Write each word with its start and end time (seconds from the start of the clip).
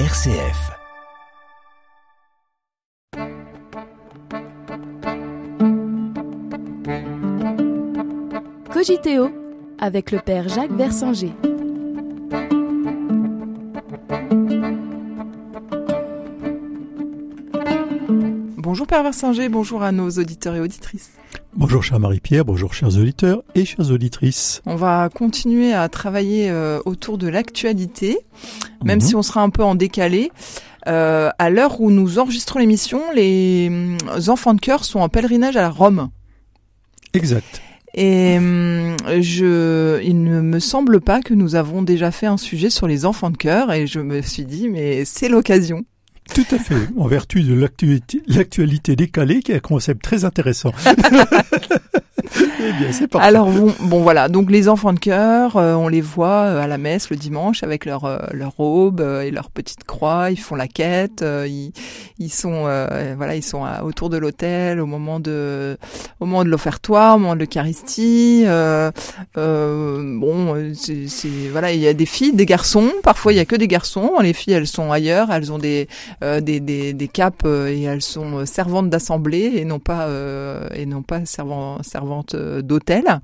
RCF. 0.00 0.72
Cogiteo 8.72 9.30
avec 9.78 10.10
le 10.10 10.18
père 10.18 10.48
Jacques 10.48 10.72
Versinger. 10.72 11.32
Bonjour 18.56 18.88
Père 18.88 19.04
Versinger, 19.04 19.48
bonjour 19.48 19.84
à 19.84 19.92
nos 19.92 20.10
auditeurs 20.10 20.56
et 20.56 20.60
auditrices. 20.60 21.12
Bonjour 21.56 21.82
chère 21.84 22.00
Marie-Pierre, 22.00 22.44
bonjour 22.44 22.74
chers 22.74 22.96
auditeurs 22.98 23.42
et 23.54 23.64
chères 23.64 23.90
auditrices. 23.90 24.60
On 24.66 24.74
va 24.74 25.08
continuer 25.08 25.72
à 25.72 25.88
travailler 25.88 26.50
euh, 26.50 26.80
autour 26.84 27.16
de 27.16 27.28
l'actualité, 27.28 28.18
même 28.84 28.98
Mhm. 28.98 29.04
si 29.06 29.14
on 29.16 29.22
sera 29.22 29.42
un 29.42 29.50
peu 29.50 29.62
en 29.62 29.74
décalé. 29.74 30.32
Euh, 30.88 31.30
à 31.38 31.50
l'heure 31.50 31.80
où 31.80 31.90
nous 31.90 32.18
enregistrons 32.18 32.58
l'émission, 32.58 33.00
les 33.14 33.68
hum, 33.70 33.96
enfants 34.28 34.54
de 34.54 34.60
cœur 34.60 34.84
sont 34.84 34.98
en 35.00 35.08
pèlerinage 35.08 35.56
à 35.56 35.68
Rome. 35.70 36.10
Exact. 37.14 37.62
Et 37.94 38.36
hum, 38.38 38.96
je, 39.20 40.02
il 40.02 40.24
ne 40.24 40.40
me 40.40 40.58
semble 40.58 41.00
pas 41.00 41.20
que 41.22 41.32
nous 41.34 41.54
avons 41.54 41.82
déjà 41.82 42.10
fait 42.10 42.26
un 42.26 42.36
sujet 42.36 42.68
sur 42.68 42.88
les 42.88 43.06
enfants 43.06 43.30
de 43.30 43.36
cœur, 43.36 43.72
et 43.72 43.86
je 43.86 44.00
me 44.00 44.20
suis 44.22 44.44
dit, 44.44 44.68
mais 44.68 45.04
c'est 45.04 45.28
l'occasion. 45.28 45.84
Tout 46.32 46.46
à 46.50 46.58
fait, 46.58 46.88
en 46.96 47.06
vertu 47.06 47.42
de 47.42 47.54
l'actualité, 47.54 48.96
décalée, 48.96 49.42
qui 49.42 49.52
est 49.52 49.56
un 49.56 49.60
concept 49.60 50.02
très 50.02 50.24
intéressant. 50.24 50.72
eh. 52.64 53.18
Alors 53.18 53.50
bon, 53.50 54.02
voilà, 54.02 54.28
donc 54.28 54.50
les 54.50 54.68
enfants 54.68 54.92
de 54.92 54.98
cœur, 54.98 55.56
euh, 55.56 55.74
on 55.74 55.88
les 55.88 56.00
voit 56.00 56.44
euh, 56.44 56.62
à 56.62 56.66
la 56.66 56.78
messe 56.78 57.10
le 57.10 57.16
dimanche 57.16 57.62
avec 57.62 57.84
leur 57.84 58.04
euh, 58.04 58.18
leur 58.32 58.52
robe 58.52 59.00
et 59.00 59.30
leur 59.30 59.50
petite 59.50 59.84
croix, 59.84 60.30
ils 60.30 60.38
font 60.38 60.54
la 60.54 60.68
quête, 60.68 61.24
ils 61.46 61.72
ils 62.18 62.32
sont 62.32 62.62
voilà, 63.16 63.36
ils 63.36 63.42
sont 63.42 63.64
autour 63.82 64.10
de 64.10 64.16
l'autel 64.16 64.80
au 64.80 64.86
moment 64.86 65.20
de 65.20 65.76
au 66.20 66.26
moment 66.26 66.44
de 66.44 66.48
l'offertoire, 66.48 67.16
au 67.16 67.18
moment 67.18 67.34
de 67.34 67.40
l'Eucharistie. 67.40 68.44
Bon, 69.34 70.72
c'est 70.74 71.48
voilà, 71.50 71.72
il 71.72 71.80
y 71.80 71.88
a 71.88 71.94
des 71.94 72.06
filles, 72.06 72.32
des 72.32 72.46
garçons. 72.46 72.90
Parfois 73.02 73.32
il 73.32 73.36
y 73.36 73.40
a 73.40 73.44
que 73.44 73.56
des 73.56 73.68
garçons. 73.68 74.12
Les 74.20 74.32
filles 74.32 74.54
elles 74.54 74.66
sont 74.66 74.92
ailleurs, 74.92 75.30
elles 75.32 75.52
ont 75.52 75.58
des 75.58 75.88
des, 76.20 76.60
des 76.60 77.08
capes 77.08 77.46
et 77.46 77.82
elles 77.82 78.02
sont 78.02 78.46
servantes 78.46 78.90
d'assemblée 78.90 79.52
et 79.56 79.64
non 79.64 79.78
pas 79.78 80.08
et 80.74 80.86
non 80.86 81.02
pas 81.02 81.24
servant, 81.24 81.82
servantes 81.82 82.34
d'hôtel. 82.62 83.20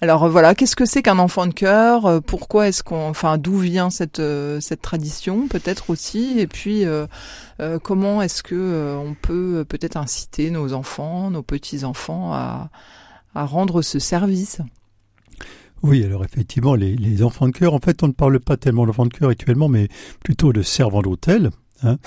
Alors 0.00 0.28
voilà, 0.28 0.54
qu'est-ce 0.54 0.76
que 0.76 0.84
c'est 0.84 1.02
qu'un 1.02 1.18
enfant 1.18 1.46
de 1.46 1.52
cœur? 1.52 2.22
Pourquoi 2.22 2.68
est-ce 2.68 2.82
qu'on, 2.82 3.08
enfin, 3.08 3.38
d'où 3.38 3.58
vient 3.58 3.90
cette 3.90 4.20
euh, 4.20 4.60
tradition 4.80 5.48
peut-être 5.48 5.90
aussi? 5.90 6.38
Et 6.38 6.46
puis 6.46 6.84
euh, 6.84 7.06
euh, 7.60 7.78
comment 7.78 8.22
est-ce 8.22 8.42
que 8.42 8.96
on 8.98 9.14
peut 9.14 9.64
peut-être 9.68 9.96
inciter 9.96 10.50
nos 10.50 10.72
enfants, 10.72 11.30
nos 11.30 11.42
petits 11.42 11.84
enfants 11.84 12.32
à 12.32 12.70
à 13.34 13.46
rendre 13.46 13.80
ce 13.82 13.98
service? 13.98 14.60
Oui, 15.82 16.04
alors 16.04 16.24
effectivement, 16.24 16.74
les, 16.74 16.94
les 16.94 17.22
enfants 17.22 17.46
de 17.46 17.52
cœur, 17.52 17.74
en 17.74 17.80
fait, 17.80 18.02
on 18.02 18.08
ne 18.08 18.12
parle 18.12 18.38
pas 18.38 18.56
tellement 18.56 18.86
d'enfants 18.86 19.06
de 19.06 19.12
cœur 19.14 19.30
actuellement, 19.30 19.68
mais 19.68 19.88
plutôt 20.22 20.52
de 20.52 20.62
servants 20.62 21.02
d'hôtel. 21.02 21.50
Hein. 21.84 21.98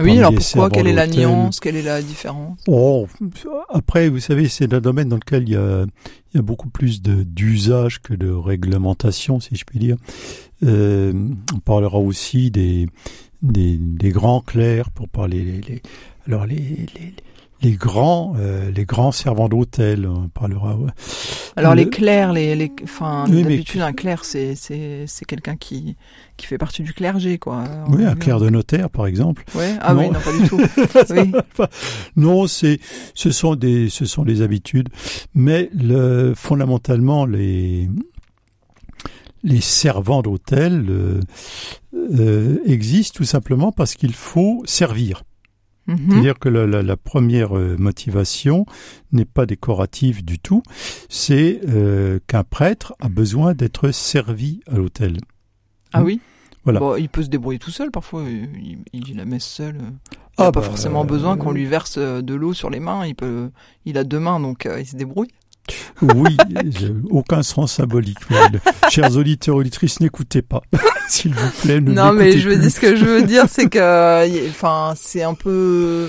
Oui, 0.00 0.18
alors 0.18 0.32
pourquoi? 0.34 0.70
Quelle 0.70 0.86
est 0.86 0.92
la 0.92 1.06
nuance? 1.06 1.60
Quelle 1.60 1.76
est 1.76 1.82
la 1.82 2.00
différence? 2.02 2.58
Oh, 2.68 3.06
après, 3.70 4.08
vous 4.08 4.20
savez, 4.20 4.48
c'est 4.48 4.72
un 4.72 4.80
domaine 4.80 5.08
dans 5.08 5.16
lequel 5.16 5.42
il 5.44 5.52
y 5.52 5.56
a, 5.56 5.84
il 6.32 6.36
y 6.36 6.38
a 6.38 6.42
beaucoup 6.42 6.68
plus 6.68 7.02
d'usage 7.02 8.00
que 8.02 8.14
de 8.14 8.30
réglementation, 8.30 9.40
si 9.40 9.56
je 9.56 9.64
puis 9.64 9.78
dire. 9.78 9.96
Euh, 10.64 11.12
on 11.54 11.58
parlera 11.58 11.98
aussi 11.98 12.50
des, 12.50 12.88
des, 13.42 13.76
des 13.78 14.10
grands 14.10 14.40
clercs 14.40 14.90
pour 14.90 15.08
parler 15.08 15.42
les, 15.44 15.60
les- 15.60 15.82
alors 16.26 16.46
les, 16.46 16.56
les, 16.56 17.14
les 17.62 17.72
grands 17.72 18.34
euh, 18.38 18.70
les 18.70 18.84
grands 18.84 19.12
servants 19.12 19.48
d'hôtel. 19.48 20.06
On 20.06 20.28
parlera. 20.28 20.76
ouais. 20.76 20.90
Alors 21.56 21.74
Le- 21.74 21.82
les 21.84 21.88
clercs, 21.90 22.32
les, 22.32 22.54
les, 22.54 22.70
enfin 22.84 23.24
Oui, 23.28 23.36
mais- 23.36 23.42
d'habitude 23.44 23.80
un 23.80 23.92
clerc 23.92 24.24
c'est 24.24 24.54
c'est 24.54 25.04
c'est 25.06 25.24
quelqu'un 25.24 25.56
qui 25.56 25.96
qui 26.36 26.46
fait 26.46 26.58
partie 26.58 26.82
du 26.82 26.92
clergé 26.92 27.38
quoi. 27.38 27.64
Oui, 27.88 28.04
un 28.04 28.14
clerc 28.14 28.40
de 28.40 28.50
notaire, 28.50 28.90
par 28.90 29.06
exemple. 29.06 29.44
Ouais. 29.54 29.74
Ah 29.80 29.94
oui, 29.94 30.06
Non. 30.06 30.12
non 30.12 30.20
pas 30.20 30.32
du 30.38 30.48
tout. 30.48 30.60
oui. 31.14 31.32
Non, 32.16 32.46
c'est, 32.46 32.78
ce 33.14 33.30
sont 33.30 33.54
des, 33.54 33.88
ce 33.88 34.04
sont 34.04 34.22
des 34.24 34.42
habitudes, 34.42 34.90
mais 35.34 35.70
le, 35.72 36.34
fondamentalement 36.36 37.24
les, 37.24 37.88
les 39.44 39.60
servants 39.62 40.20
d'hôtel 40.22 40.86
euh, 40.90 41.20
euh, 41.94 42.58
existent 42.66 43.16
tout 43.16 43.24
simplement 43.24 43.72
parce 43.72 43.94
qu'il 43.94 44.12
faut 44.12 44.62
servir. 44.66 45.22
Mhm. 45.86 45.98
C'est-à-dire 46.10 46.38
que 46.38 46.48
la, 46.48 46.66
la- 46.66 46.82
la 46.82 46.96
première 46.96 47.56
euh, 47.56 47.76
motivation 47.78 48.66
n'est 49.12 49.24
pas 49.24 49.46
décorative 49.46 50.24
du 50.24 50.38
tout, 50.38 50.62
c'est 51.08 51.60
euh, 51.68 52.18
qu'un 52.26 52.42
prêtre 52.44 52.94
a 53.00 53.08
besoin 53.08 53.54
d'être 53.54 53.90
servi 53.92 54.60
à 54.70 54.76
l'hôtel. 54.76 55.18
Ah 55.92 56.02
oui? 56.02 56.20
Voilà. 56.64 56.80
Bon, 56.80 56.96
il 56.96 57.08
peut 57.08 57.22
se 57.22 57.28
débrouiller 57.28 57.60
tout 57.60 57.70
seul 57.70 57.92
parfois. 57.92 58.24
Il, 58.28 58.78
il 58.92 59.04
dit 59.04 59.14
la 59.14 59.24
messe 59.24 59.46
seul. 59.46 59.76
Il 59.78 60.16
Ah 60.38 60.44
n'a 60.46 60.52
pas 60.52 60.60
bah, 60.60 60.66
forcément 60.66 61.04
besoin 61.04 61.36
qu'on 61.36 61.50
euh, 61.52 61.54
lui 61.54 61.64
verse 61.66 61.94
euh, 61.98 62.22
de 62.22 62.34
l'eau 62.34 62.52
sur 62.52 62.70
les 62.70 62.80
mains. 62.80 63.06
Il 63.06 63.14
peut, 63.14 63.50
il 63.84 63.96
a 63.96 64.02
deux 64.04 64.18
mains 64.18 64.40
donc 64.40 64.66
euh, 64.66 64.80
il 64.80 64.86
se 64.86 64.96
débrouille. 64.96 65.28
Oui, 66.02 66.36
aucun 67.10 67.42
sens 67.42 67.72
symbolique. 67.72 68.18
Chers 68.90 69.16
auditeurs, 69.16 69.56
auditrices, 69.56 70.00
n'écoutez 70.00 70.42
pas. 70.42 70.62
S'il 71.08 71.34
vous 71.34 71.50
plaît, 71.62 71.80
ne 71.80 71.92
non 71.92 72.12
mais 72.12 72.32
je 72.32 72.48
veux 72.48 72.54
plus. 72.56 72.62
dire 72.62 72.70
ce 72.72 72.80
que 72.80 72.96
je 72.96 73.04
veux 73.04 73.22
dire 73.26 73.44
c'est 73.48 73.68
que, 73.68 74.48
enfin 74.50 74.94
c'est 74.96 75.22
un 75.22 75.34
peu. 75.34 76.08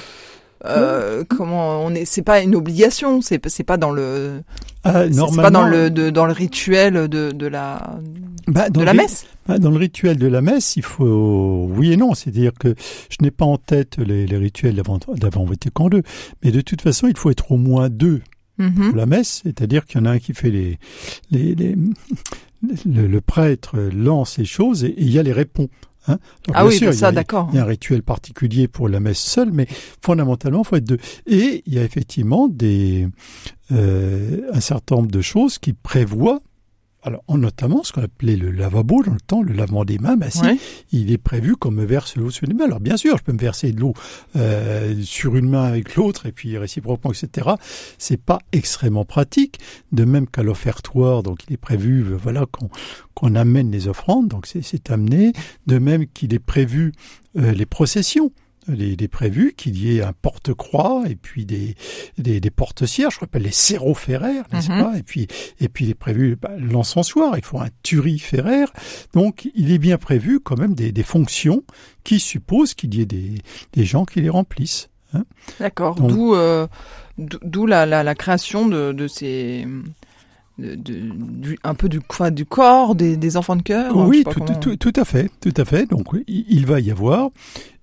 Euh, 0.65 1.23
comment 1.29 1.83
on 1.85 1.93
est 1.93 2.03
c'est 2.05 2.23
pas 2.23 2.41
une 2.41 2.55
obligation 2.55 3.21
c'est 3.21 3.39
c'est 3.47 3.63
pas 3.63 3.77
dans 3.77 3.91
le 3.91 4.41
Ah, 4.83 5.03
c'est- 5.09 5.35
pas 5.35 5.51
dans 5.51 5.67
le 5.67 5.91
de- 5.91 6.09
dans 6.09 6.25
le 6.25 6.33
rituel 6.33 7.07
de 7.07 7.31
de 7.31 7.45
la 7.45 7.95
bah, 8.47 8.67
dans 8.71 8.79
de 8.81 8.85
la 8.85 8.93
le- 8.93 8.97
messe 8.97 9.27
bah, 9.47 9.59
dans 9.59 9.69
le 9.69 9.77
rituel 9.77 10.17
de 10.17 10.25
la 10.27 10.41
messe, 10.41 10.75
il 10.75 10.81
faut 10.83 11.69
oui 11.75 11.93
et 11.93 11.97
non. 11.97 12.15
C'est-à-dire 12.15 12.51
que 12.59 12.73
je 13.09 13.17
n'ai 13.21 13.29
pas 13.31 13.45
en 13.45 13.57
tête 13.57 13.97
les, 13.97 14.25
les 14.25 14.37
rituels 14.37 14.73
d'avant 14.75 14.97
d'avant 15.15 15.45
Vatican 15.45 15.89
II, 15.91 16.01
mais 16.43 16.49
de 16.51 16.61
toute 16.61 16.81
façon, 16.81 17.07
il 17.07 17.15
faut 17.15 17.29
être 17.29 17.51
au 17.51 17.57
moins 17.57 17.87
deux 17.89 18.21
Mhm. 18.57 18.87
pour 18.89 18.97
la 18.97 19.05
messe. 19.05 19.41
C'est-à-dire 19.43 19.85
qu'il 19.85 19.99
y 19.99 20.03
en 20.03 20.05
a 20.05 20.11
un 20.11 20.19
qui 20.19 20.33
fait 20.33 20.49
les, 20.51 20.79
les, 21.31 21.55
les- 21.55 21.75
le, 22.85 23.07
le 23.07 23.21
prêtre 23.21 23.77
lance 23.93 24.37
les 24.37 24.45
choses 24.45 24.83
et, 24.83 24.93
il 24.97 25.09
y 25.11 25.19
a 25.19 25.23
les 25.23 25.33
répond. 25.33 25.69
Hein. 26.09 26.19
Alors, 26.47 26.61
ah 26.61 26.65
oui 26.65 26.77
sûr, 26.77 26.87
bah 26.87 26.93
ça 26.93 27.11
d'accord 27.11 27.49
Il 27.51 27.57
y 27.57 27.59
a 27.59 27.63
un 27.63 27.65
rituel 27.65 28.01
particulier 28.01 28.67
pour 28.69 28.87
la 28.87 28.99
messe 29.01 29.19
seule, 29.19 29.51
mais 29.51 29.67
fondamentalement, 30.01 30.61
il 30.63 30.67
faut 30.67 30.75
être 30.77 30.85
deux. 30.85 30.99
Et 31.27 31.63
il 31.65 31.73
y 31.73 31.79
a 31.79 31.83
effectivement 31.83 32.47
des, 32.47 33.07
euh, 33.73 34.41
un 34.53 34.61
certain 34.61 34.95
nombre 34.95 35.11
de 35.11 35.21
choses 35.21 35.57
qui 35.59 35.73
prévoient, 35.73 36.39
alors 37.03 37.23
en 37.27 37.37
notamment 37.37 37.83
ce 37.83 37.93
qu'on 37.93 38.01
appelait 38.01 38.35
le 38.35 38.51
lavabo 38.51 39.03
dans 39.03 39.13
le 39.13 39.19
temps, 39.19 39.41
le 39.41 39.53
lavement 39.53 39.85
des 39.85 39.97
mains, 39.97 40.17
bah 40.17 40.29
si, 40.29 40.41
Ouais. 40.41 40.57
il 40.91 41.11
est 41.11 41.17
prévu 41.17 41.55
qu'on 41.55 41.71
me 41.71 41.85
verse 41.85 42.15
l'eau 42.17 42.29
sur 42.31 42.45
les 42.47 42.53
mains. 42.53 42.65
Alors 42.65 42.79
bien 42.79 42.97
sûr, 42.97 43.17
je 43.17 43.23
peux 43.23 43.31
me 43.31 43.37
verser 43.39 43.71
de 43.71 43.79
l'eau 43.79 43.93
euh, 44.35 44.95
sur 45.03 45.35
une 45.35 45.47
main 45.49 45.63
avec 45.63 45.95
l'autre 45.95 46.25
et 46.25 46.31
puis 46.31 46.57
réciproquement, 46.57 47.11
etc. 47.13 47.49
C'est 47.97 48.21
pas 48.21 48.39
extrêmement 48.51 49.05
pratique. 49.05 49.59
De 49.91 50.03
même 50.05 50.27
qu'à 50.27 50.43
l'offertoire, 50.43 51.23
donc 51.23 51.39
il 51.47 51.53
est 51.53 51.57
prévu, 51.57 52.01
euh, 52.03 52.17
voilà, 52.21 52.45
qu'on 53.13 53.35
amène 53.35 53.71
les 53.71 53.87
offrandes, 53.87 54.27
donc 54.27 54.45
c'est- 54.47 54.61
c'est 54.63 54.91
amené. 54.91 55.31
De 55.67 55.77
même 55.79 56.07
qu'il 56.07 56.33
est 56.33 56.39
prévu 56.39 56.91
euh, 57.37 57.51
les 57.53 57.65
processions. 57.67 58.31
Il 58.69 59.01
est 59.01 59.07
prévu 59.07 59.53
qu'il 59.55 59.77
y 59.77 59.97
ait 59.97 60.01
un 60.01 60.13
porte-croix 60.13 61.03
et 61.09 61.15
puis 61.15 61.45
des, 61.45 61.75
des, 62.17 62.39
des 62.39 62.49
porte-cierges, 62.51 63.15
je 63.15 63.19
rappelle 63.21 63.43
les 63.43 63.51
séroféraires, 63.51 64.45
n'est-ce 64.51 64.71
Mhm. 64.71 64.83
pas? 64.83 64.97
Et 64.97 65.03
puis 65.03 65.27
et 65.59 65.69
puis 65.69 65.85
il 65.85 65.91
est 65.91 65.95
prévu 65.95 66.35
bah, 66.35 66.51
l'encensoir, 66.59 67.37
il 67.37 67.43
faut 67.43 67.59
un 67.59 67.69
turiféraire. 67.83 68.71
Donc 69.13 69.49
il 69.55 69.71
est 69.71 69.77
bien 69.77 69.97
prévu 69.97 70.39
quand 70.39 70.57
même 70.57 70.73
des, 70.75 70.91
des 70.91 71.03
fonctions 71.03 71.63
qui 72.03 72.19
supposent 72.19 72.73
qu'il 72.73 72.93
y 72.95 73.01
ait 73.01 73.05
des, 73.05 73.35
des 73.73 73.85
gens 73.85 74.05
qui 74.05 74.21
les 74.21 74.29
remplissent. 74.29 74.89
D'accord. 75.59 75.95
Donc- 75.95 76.09
D'où 76.11 76.35
euh, 76.35 76.67
d'où 77.17 77.65
la, 77.65 77.85
la, 77.85 78.03
la 78.03 78.13
création 78.15 78.67
de, 78.67 78.91
de 78.91 79.07
ces 79.07 79.65
de, 80.59 80.75
de- 80.75 81.11
du, 81.13 81.59
un 81.63 81.73
peu 81.75 81.87
du 81.89 81.99
quoi 82.01 82.31
du 82.31 82.45
corps 82.45 82.95
des, 82.95 83.15
des 83.17 83.37
enfants 83.37 83.55
de 83.55 83.61
cœur. 83.61 83.97
hein, 83.97 84.05
oui, 84.07 84.23
tout, 84.23 84.39
comment- 84.39 84.59
tout, 84.59 84.75
tout 84.75 84.93
à 84.95 85.05
fait, 85.05 85.29
tout 85.41 85.53
à 85.55 85.65
fait. 85.65 85.85
Donc 85.87 86.07
il 86.27 86.65
va 86.65 86.79
y 86.79 86.89
avoir 86.91 87.29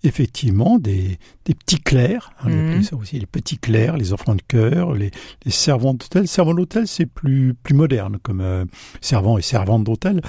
effectivement 0.03 0.79
des, 0.79 1.19
des 1.47 1.55
petits 1.55 1.81
clercs, 1.81 2.31
hein, 2.41 2.49
on 2.50 2.76
Mhm. 2.76 2.82
ça 2.82 2.97
aussi 2.97 3.19
les 3.19 3.26
petits 3.26 3.56
clercs, 3.59 3.97
les 3.97 4.12
enfants 4.12 4.35
de 4.35 4.43
cœur, 4.47 4.93
les, 4.93 5.11
les 5.44 5.50
servants 5.50 5.94
d'hôtel. 5.94 6.29
Servants 6.29 6.55
d'hôtel, 6.55 6.87
c'est 6.87 7.06
plus 7.06 7.55
plus 7.62 7.75
moderne 7.75 8.19
comme 8.23 8.41
euh, 8.43 8.65
servant 9.00 9.38
et 9.38 9.43
servante 9.43 9.85
d'hôtel, 9.85 10.20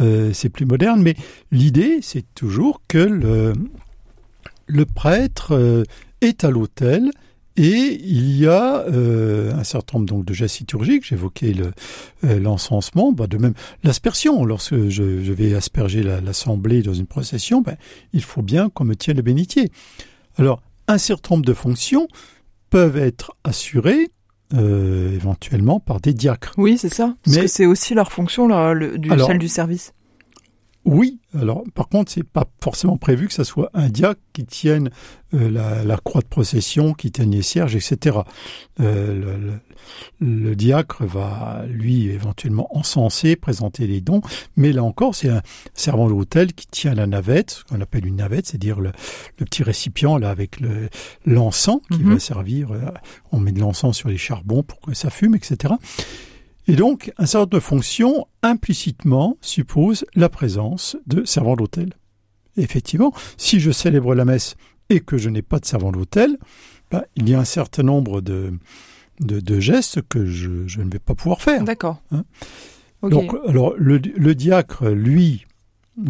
euh, 0.00 0.32
c'est 0.32 0.50
plus 0.50 0.66
moderne. 0.66 1.02
Mais 1.02 1.14
l'idée, 1.50 1.98
c'est 2.02 2.24
toujours 2.34 2.80
que 2.86 2.98
le 2.98 3.52
le 4.66 4.86
prêtre 4.86 5.54
euh, 5.54 5.82
est 6.20 6.44
à 6.44 6.50
l'hôtel 6.50 7.10
Et 7.56 8.00
il 8.02 8.36
y 8.36 8.46
a 8.48 8.80
euh, 8.88 9.52
un 9.54 9.62
certain 9.62 9.98
nombre 9.98 10.08
donc 10.08 10.24
de 10.24 10.34
gestes 10.34 10.58
liturgiques. 10.58 11.06
J'évoquais 11.06 11.52
le, 11.52 11.70
euh, 12.24 12.40
l'encensement, 12.40 13.12
bah, 13.12 13.28
de 13.28 13.38
même 13.38 13.54
l'aspersion. 13.84 14.44
Lorsque 14.44 14.88
je, 14.88 15.22
je 15.22 15.32
vais 15.32 15.54
asperger 15.54 16.02
la- 16.02 16.20
l'assemblée 16.20 16.82
dans 16.82 16.94
une 16.94 17.06
procession, 17.06 17.60
ben, 17.60 17.76
il 18.12 18.22
faut 18.22 18.42
bien 18.42 18.70
qu'on 18.70 18.84
me 18.84 18.96
tienne 18.96 19.16
le 19.18 19.22
bénitier. 19.22 19.70
Alors, 20.36 20.62
un 20.88 20.98
certain 20.98 21.36
nombre 21.36 21.46
de 21.46 21.54
fonctions 21.54 22.08
peuvent 22.70 22.96
être 22.96 23.32
assurées 23.44 24.08
euh, 24.52 25.12
éventuellement 25.14 25.80
par 25.80 26.00
des 26.00 26.12
diacres. 26.12 26.52
Oui, 26.58 26.76
c'est 26.76 26.92
ça. 26.92 27.14
Parce 27.24 27.36
Mais- 27.36 27.42
que 27.42 27.48
c'est 27.48 27.66
aussi 27.66 27.94
leur 27.94 28.12
fonction, 28.12 28.46
là, 28.48 28.72
le- 28.74 28.98
du, 28.98 29.10
Alors- 29.10 29.26
celle 29.28 29.38
du 29.38 29.48
service. 29.48 29.92
Oui, 30.86 31.18
alors 31.34 31.64
par 31.74 31.88
contre, 31.88 32.12
c'est 32.12 32.22
pas 32.24 32.44
forcément 32.62 32.98
prévu 32.98 33.26
que 33.28 33.32
ça 33.32 33.44
soit 33.44 33.70
un 33.72 33.88
diacre 33.88 34.20
qui 34.34 34.44
tienne 34.44 34.90
euh, 35.32 35.50
la, 35.50 35.82
la 35.82 35.96
croix 35.96 36.20
de 36.20 36.26
procession, 36.26 36.92
qui 36.92 37.10
tienne 37.10 37.30
les 37.30 37.40
cierges, 37.42 37.74
etc. 37.74 38.18
Euh, 38.80 39.14
le, 39.14 39.36
le- 39.46 39.60
le 40.20 40.54
diacre 40.56 41.04
va, 41.04 41.64
lui, 41.68 42.08
éventuellement 42.08 42.68
encenser, 42.76 43.36
présenter 43.36 43.86
les 43.86 44.00
dons, 44.00 44.22
mais 44.56 44.72
là 44.72 44.82
encore, 44.82 45.14
c'est 45.14 45.28
un 45.28 45.42
servant 45.74 46.06
de 46.06 46.10
l'autel 46.12 46.52
qui 46.54 46.66
tient 46.66 46.94
la 46.94 47.06
navette, 47.06 47.50
ce 47.50 47.64
qu'on 47.64 47.80
appelle 47.82 48.06
une 48.06 48.16
navette, 48.16 48.46
c'est-à-dire 48.46 48.80
le, 48.80 48.92
le 49.38 49.44
petit 49.44 49.62
récipient 49.62 50.16
là 50.18 50.30
avec 50.30 50.60
le 50.60 50.88
l'encens 51.26 51.80
qui 51.90 51.98
Mhm. 52.02 52.12
va 52.14 52.18
servir. 52.18 52.72
euh, 52.72 52.80
on 53.32 53.40
met 53.40 53.52
de 53.52 53.60
l'encens 53.60 53.96
sur 53.96 54.08
les 54.08 54.16
charbons 54.18 54.62
pour 54.62 54.80
que 54.80 54.94
ça 54.94 55.10
fume, 55.10 55.34
etc. 55.34 55.74
Et 56.66 56.76
donc, 56.76 57.12
un 57.18 57.26
certain 57.26 57.40
nombre 57.40 57.50
de 57.52 57.60
fonctions, 57.60 58.26
implicitement, 58.42 59.36
suppose 59.40 60.04
la 60.14 60.28
présence 60.28 60.96
de 61.06 61.24
servants 61.24 61.56
d'hôtel. 61.56 61.92
Effectivement, 62.56 63.12
si 63.36 63.60
je 63.60 63.70
célèbre 63.70 64.14
la 64.14 64.24
messe 64.24 64.56
et 64.88 65.00
que 65.00 65.18
je 65.18 65.28
n'ai 65.28 65.42
pas 65.42 65.58
de 65.58 65.66
servant 65.66 65.92
d'hôtel, 65.92 66.38
ben, 66.90 67.02
il 67.16 67.28
y 67.28 67.34
a 67.34 67.40
un 67.40 67.44
certain 67.44 67.82
nombre 67.82 68.20
de, 68.20 68.54
de, 69.20 69.40
de 69.40 69.60
gestes 69.60 70.02
que 70.08 70.24
je, 70.24 70.66
je 70.66 70.80
ne 70.80 70.90
vais 70.90 70.98
pas 70.98 71.14
pouvoir 71.14 71.42
faire. 71.42 71.64
D'accord. 71.64 72.00
Hein. 72.12 72.24
Donc, 73.02 73.34
alors, 73.46 73.74
le, 73.76 73.98
le 73.98 74.34
diacre, 74.34 74.88
lui, 74.88 75.44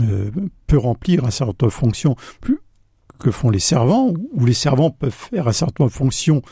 euh, 0.01 0.31
peut 0.69 0.79
remplir 0.79 1.25
un 1.25 1.31
certain 1.31 1.47
nombre 1.47 1.67
de 1.67 1.69
fonctions 1.71 2.15
plus 2.41 2.59
que 3.19 3.31
font 3.33 3.51
les 3.51 3.59
servants, 3.59 4.09
ou- 4.11 4.29
ou 4.35 4.47
les 4.47 4.55
servants 4.55 4.91
peuvent 4.91 5.11
faire 5.13 5.49
un 5.49 5.53
certain 5.53 5.85
nombre 5.85 5.93
de 5.93 5.97
fonctions 5.97 6.43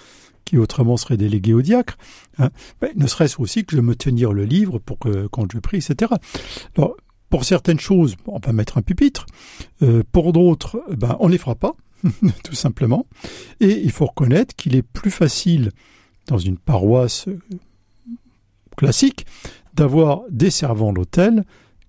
qui 0.44 0.58
autrement 0.58 0.96
seraient 0.96 1.16
déléguées 1.16 1.54
au 1.54 1.62
diacre. 1.62 1.96
hein. 2.38 2.50
Ben, 2.80 2.90
ne 2.96 3.06
serait-ce 3.06 3.40
aussi 3.40 3.64
que 3.64 3.76
de 3.76 3.80
me 3.80 3.94
tenir 3.94 4.32
le 4.32 4.44
livre 4.44 4.78
pour 4.78 4.98
que 4.98 5.26
quand 5.28 5.50
je 5.52 5.58
prie, 5.58 5.78
etc. 5.78 6.12
Alors, 6.76 6.96
pour 7.30 7.44
certaines 7.44 7.80
choses, 7.80 8.16
on 8.26 8.38
va 8.38 8.52
mettre 8.52 8.76
un 8.76 8.82
pupitre. 8.82 9.26
Euh, 9.82 10.02
pour 10.12 10.32
d'autres, 10.32 10.82
ben, 10.90 11.16
on 11.20 11.28
ne 11.28 11.32
les 11.32 11.38
fera 11.38 11.54
pas, 11.54 11.74
tout 12.44 12.54
simplement. 12.54 13.06
Et 13.60 13.80
il 13.82 13.90
faut 13.90 14.06
reconnaître 14.06 14.54
qu'il 14.54 14.76
est 14.76 14.82
plus 14.82 15.10
facile 15.10 15.70
dans 16.26 16.38
une 16.38 16.58
paroisse 16.58 17.28
euh, 17.28 17.38
classique 18.76 19.26
d'avoir 19.74 20.22
des 20.30 20.50
servants 20.50 20.92
d'hôtel 20.92 21.44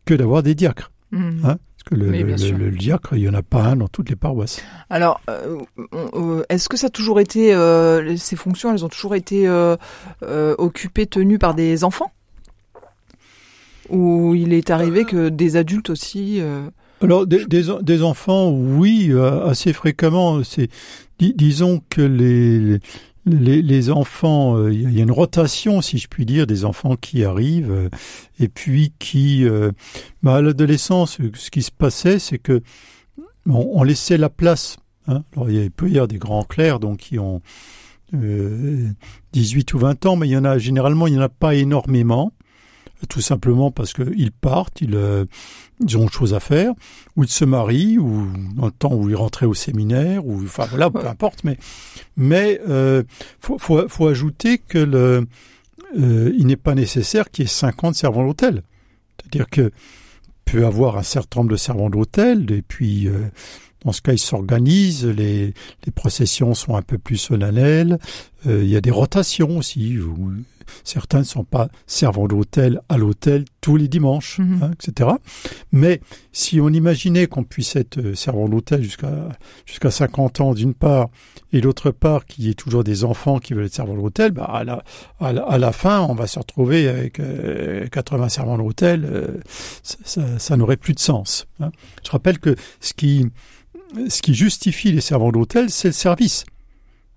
que 0.06 0.14
d'avoir 0.14 0.44
des 0.44 0.56
diacres. 0.56 0.92
Mhm. 1.12 1.42
Hein 1.44 1.58
Parce 1.90 2.44
que 2.44 2.56
le, 2.56 2.72
diacre, 2.72 3.16
il 3.16 3.22
n'y 3.24 3.30
en 3.30 3.34
a 3.34 3.42
pas 3.42 3.64
un 3.64 3.76
dans 3.76 3.88
toutes 3.88 4.10
les 4.10 4.16
paroisses. 4.16 4.62
Alors, 4.90 5.22
euh, 5.30 6.44
est-ce 6.50 6.70
que 6.70 6.78
ça 6.78 6.88
a 6.88 6.90
toujours 6.90 7.20
été, 7.20 7.54
euh, 7.54 8.16
ces 8.18 8.36
fonctions, 8.36 8.72
elles 8.72 8.86
ont 8.86 8.90
toujours 8.90 9.16
été 9.16 9.48
euh, 9.48 9.76
occupées, 10.58 11.06
tenues 11.06 11.40
par 11.40 11.54
des 11.54 11.84
enfants? 11.84 12.12
Ou 13.90 14.34
il 14.34 14.54
est 14.54 14.70
arrivé 14.70 15.04
que 15.04 15.28
des 15.30 15.58
adultes 15.58 15.90
aussi 15.90 16.42
Alors, 17.02 17.28
des, 17.28 17.46
des, 17.46 17.64
des 17.82 18.04
enfants, 18.04 18.50
oui, 18.50 19.14
assez 19.46 19.74
fréquemment. 19.74 20.42
C'est, 20.44 20.70
dis- 21.20 21.34
disons 21.36 21.82
que 21.90 22.02
les, 22.02 22.60
les, 22.60 22.80
les 23.26 23.90
enfants, 23.90 24.58
euh, 24.58 24.74
il 24.74 24.94
y 24.94 25.00
a 25.00 25.04
une 25.04 25.12
rotation, 25.12 25.82
si 25.82 25.98
je 25.98 26.08
puis 26.08 26.26
dire, 26.26 26.46
des 26.46 26.66
enfants 26.66 26.96
qui 26.96 27.24
arrivent 27.24 27.72
euh, 27.72 27.90
et 28.40 28.50
puis 28.50 28.94
qui, 29.00 29.46
euh, 29.46 29.72
bah, 30.22 30.36
à 30.36 30.42
l'adolescence, 30.42 31.18
ce 31.34 31.50
qui 31.50 31.62
se 31.62 31.72
passait, 31.72 32.20
c'est 32.20 32.40
que 32.40 32.62
on, 33.48 33.72
on 33.74 33.84
laissait 33.84 34.18
la 34.18 34.30
place. 34.30 34.78
Hein. 35.08 35.24
Alors, 35.34 35.50
il 35.50 35.72
peut 35.72 35.88
y 35.88 35.94
avoir 35.94 36.08
des 36.08 36.18
grands 36.18 36.44
clercs, 36.44 36.80
donc 36.80 36.98
qui 36.98 37.20
ont 37.20 37.42
euh, 38.14 38.90
18 39.32 39.74
ou 39.74 39.80
20 39.80 40.06
ans, 40.06 40.16
mais 40.16 40.28
il 40.28 40.32
y 40.32 40.38
en 40.38 40.46
a 40.46 40.58
généralement, 40.58 41.08
il 41.08 41.14
n'y 41.14 41.20
en 41.20 41.24
a 41.24 41.30
pas 41.30 41.56
énormément 41.56 42.34
tout 43.08 43.22
simplement 43.22 43.72
parce 43.72 43.94
qu'ils 43.94 44.32
partent, 44.32 44.82
ils, 44.82 44.96
euh, 44.96 45.26
ils 45.84 45.98
ont 45.98 46.06
autre 46.06 46.14
chose 46.14 46.34
à 46.34 46.40
faire, 46.40 46.74
ou 47.16 47.24
ils 47.24 47.30
se 47.30 47.46
marient, 47.46 47.98
ou 47.98 48.28
dans 48.56 48.66
le 48.66 48.72
temps 48.72 48.94
où 48.94 49.10
ils 49.10 49.16
rentraient 49.16 49.46
au 49.46 49.54
séminaire, 49.54 50.26
ou 50.26 50.42
enfin 50.44 50.66
voilà, 50.70 50.90
peu 50.90 51.06
importe. 51.08 51.44
Mais 51.44 51.58
mais 52.18 52.60
euh, 52.68 53.04
faut, 53.40 53.58
faut, 53.58 53.88
faut 53.88 54.08
ajouter 54.08 54.58
que 54.58 54.78
le, 54.78 55.28
euh, 56.00 56.32
il 56.38 56.48
n'est 56.48 56.56
pas 56.56 56.76
nécessaire 56.76 57.30
qu'il 57.30 57.44
y 57.44 57.46
ait 57.46 57.50
50 57.50 57.96
servants 57.96 58.26
d'hôtel. 58.26 58.64
C'est-à-dire 59.22 59.50
que 59.50 59.72
peut 60.46 60.66
avoir 60.66 60.98
un 60.98 61.04
certain 61.04 61.42
nombre 61.42 61.52
de 61.52 61.58
servants 61.58 61.90
d'hôtel, 61.90 62.52
et 62.52 62.62
puis 62.62 63.08
euh, 63.08 63.30
dans 63.86 63.92
ce 63.92 64.02
cas, 64.02 64.14
ils 64.14 64.20
s'organisent, 64.20 65.06
les, 65.06 65.54
les 65.86 65.92
processions 65.94 66.54
sont 66.54 66.76
un 66.76 66.82
peu 66.82 66.98
plus 66.98 67.18
solennelles, 67.18 68.00
il 68.46 68.68
y 68.70 68.76
a 68.76 68.82
des 68.82 68.92
rotations 68.92 69.58
aussi, 69.58 69.98
où 70.00 70.32
certains 70.86 71.20
ne 71.20 71.24
sont 71.24 71.44
pas 71.44 71.68
servants 71.88 72.28
d'hôtel 72.28 72.82
à 72.90 72.98
l'hôtel 72.98 73.44
tous 73.62 73.76
les 73.76 73.88
dimanches, 73.90 74.40
Mhm. 74.40 74.60
hein, 74.64 74.72
etc. 74.72 75.10
Mais 75.72 76.00
si 76.32 76.62
on 76.62 76.70
imaginait 76.70 77.28
qu'on 77.28 77.44
puisse 77.44 77.76
être 77.76 77.98
euh, 78.00 78.16
servant 78.16 78.48
d'hôtel 78.48 78.82
jusqu'à 78.82 79.30
jusqu'à 79.66 79.92
50 79.92 80.40
ans 80.42 80.54
d'une 80.54 80.74
part, 80.74 81.10
et 81.52 81.60
d'autre 81.62 81.92
part 81.92 82.26
qu'il 82.26 82.46
y 82.46 82.50
ait 82.50 82.54
toujours 82.54 82.84
des 82.86 83.04
enfants 83.04 83.40
qui 83.40 83.54
veulent 83.54 83.66
être 83.66 83.74
servants 83.74 83.96
d'hôtel, 83.96 84.32
bah 84.32 84.46
à 84.46 84.64
la, 84.64 84.84
à, 85.20 85.34
la, 85.34 85.44
à 85.44 85.58
la 85.58 85.72
fin, 85.74 86.02
on 86.02 86.16
va 86.16 86.28
se 86.28 86.40
retrouver 86.40 86.88
avec 86.88 87.20
euh, 87.20 87.88
80 87.88 88.30
servants 88.30 88.58
d'hôtel, 88.58 89.06
euh, 89.06 89.28
ça, 89.84 89.98
ça, 90.06 90.40
ça 90.40 90.58
n'aurait 90.58 90.78
plus 90.78 90.94
de 90.94 91.00
sens. 91.00 91.46
hein. 91.60 91.72
Je 92.06 92.10
rappelle 92.12 92.40
que 92.40 92.56
ce 92.80 92.94
qui, 92.94 93.28
ce 94.10 94.22
qui 94.22 94.34
justifie 94.34 94.92
les 94.94 95.02
servants 95.02 95.32
d'hôtel, 95.32 95.70
c'est 95.70 95.90
le 95.90 95.94
service. 95.94 96.46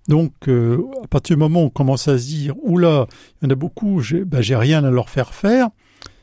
Donc, 0.07 0.33
euh, 0.47 0.83
à 1.03 1.07
partir 1.07 1.35
du 1.35 1.39
moment 1.39 1.63
où 1.63 1.65
on 1.65 1.69
commence 1.69 2.07
à 2.07 2.17
se 2.17 2.25
dire, 2.25 2.55
oula, 2.63 3.07
il 3.41 3.45
y 3.45 3.47
en 3.47 3.51
a 3.51 3.55
beaucoup, 3.55 3.99
j'ai 3.99 4.23
ben, 4.23 4.41
rien 4.41 4.83
à 4.83 4.89
leur 4.89 5.09
faire 5.09 5.33
faire, 5.33 5.69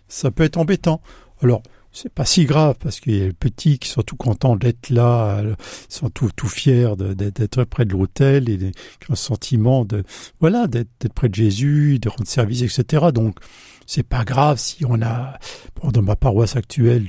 ça 0.09 0.31
peut 0.31 0.45
être 0.45 0.57
embêtant. 0.57 1.01
Alors, 1.43 1.63
c'est 1.93 2.13
pas 2.13 2.25
si 2.25 2.45
grave 2.45 2.77
parce 2.81 2.99
qu'il 2.99 3.17
y 3.17 3.23
a 3.23 3.27
les 3.27 3.33
petits 3.33 3.79
qui 3.79 3.89
sont 3.89 4.03
tout 4.03 4.17
contents 4.17 4.57
d'être 4.57 4.91
là, 4.91 5.39
euh, 5.39 5.55
ils 5.91 5.95
sont 5.95 6.11
tout, 6.11 6.49
fiers 6.49 6.95
d'être 6.97 7.65
près 7.65 7.85
de 7.85 7.93
l'hôtel 7.93 8.49
et 8.49 8.59
qui 8.59 9.11
ont 9.11 9.11
le 9.11 9.17
sentiment 9.17 9.85
de, 9.85 10.03
voilà, 10.41 10.67
d'être 10.67 11.13
près 11.15 11.29
de 11.29 11.35
Jésus, 11.35 11.99
de 12.01 12.09
rendre 12.09 12.27
service, 12.27 12.63
etc. 12.63 13.07
Donc, 13.15 13.39
c'est 13.87 14.03
pas 14.03 14.25
grave 14.25 14.59
si 14.59 14.85
on 14.87 15.03
a, 15.03 15.39
dans 15.85 16.03
ma 16.03 16.17
paroisse 16.17 16.57
actuelle, 16.57 17.07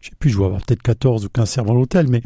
je 0.00 0.08
sais 0.08 0.14
plus, 0.18 0.30
je 0.30 0.36
dois 0.36 0.46
avoir 0.46 0.62
peut-être 0.62 0.82
14 0.82 1.26
ou 1.26 1.28
15 1.28 1.48
servants 1.48 1.74
d'hôtel, 1.74 2.08
mais 2.08 2.22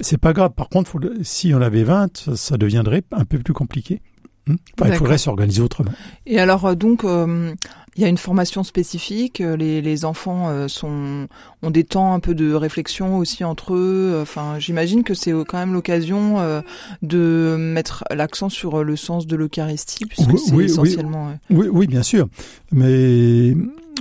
c'est- 0.00 0.18
pas 0.18 0.32
grave. 0.32 0.52
Par 0.56 0.68
contre, 0.68 0.90
faut 0.90 0.98
le- 0.98 1.14
si 1.22 1.52
on 1.54 1.60
avait 1.60 1.84
20, 1.84 2.34
ça, 2.34 2.56
deviendrait 2.56 3.02
un 3.12 3.24
peu 3.24 3.38
plus 3.38 3.54
compliqué. 3.54 4.00
Hmm? 4.48 4.56
Enfin, 4.80 4.90
il 4.90 4.96
faudrait 4.96 5.18
s'organiser 5.18 5.62
autrement. 5.62 5.92
Et 6.26 6.40
alors 6.40 6.64
euh, 6.66 6.74
donc 6.74 7.04
euh, 7.04 7.54
il 7.94 8.02
y 8.02 8.04
a 8.04 8.08
une 8.08 8.16
formation 8.18 8.64
spécifique. 8.64 9.40
euh, 9.40 9.56
Les, 9.56 9.80
les 9.80 10.04
enfants 10.04 10.48
euh, 10.48 10.66
sont 10.66 11.28
ont 11.62 11.70
des 11.70 11.84
temps 11.84 12.12
un 12.12 12.18
peu 12.18 12.34
de 12.34 12.52
réflexion 12.52 13.18
aussi 13.18 13.44
entre 13.44 13.74
eux. 13.74 14.18
Enfin, 14.20 14.58
j'imagine 14.58 15.04
que 15.04 15.14
c'est 15.14 15.30
quand 15.46 15.58
même 15.58 15.72
l'occasion 15.72 16.40
euh, 16.40 16.60
de 17.02 17.54
mettre 17.56 18.02
l'accent 18.10 18.48
sur 18.48 18.82
le 18.82 18.96
sens 18.96 19.28
de 19.28 19.36
l'Eucharistie, 19.36 20.06
puisque 20.06 20.28
Oui, 20.32 20.40
c'est 20.44 20.52
oui, 20.54 20.64
essentiellement. 20.64 21.38
Oui, 21.50 21.68
oui, 21.70 21.86
bien 21.86 22.02
sûr. 22.02 22.26
Mais 22.72 23.54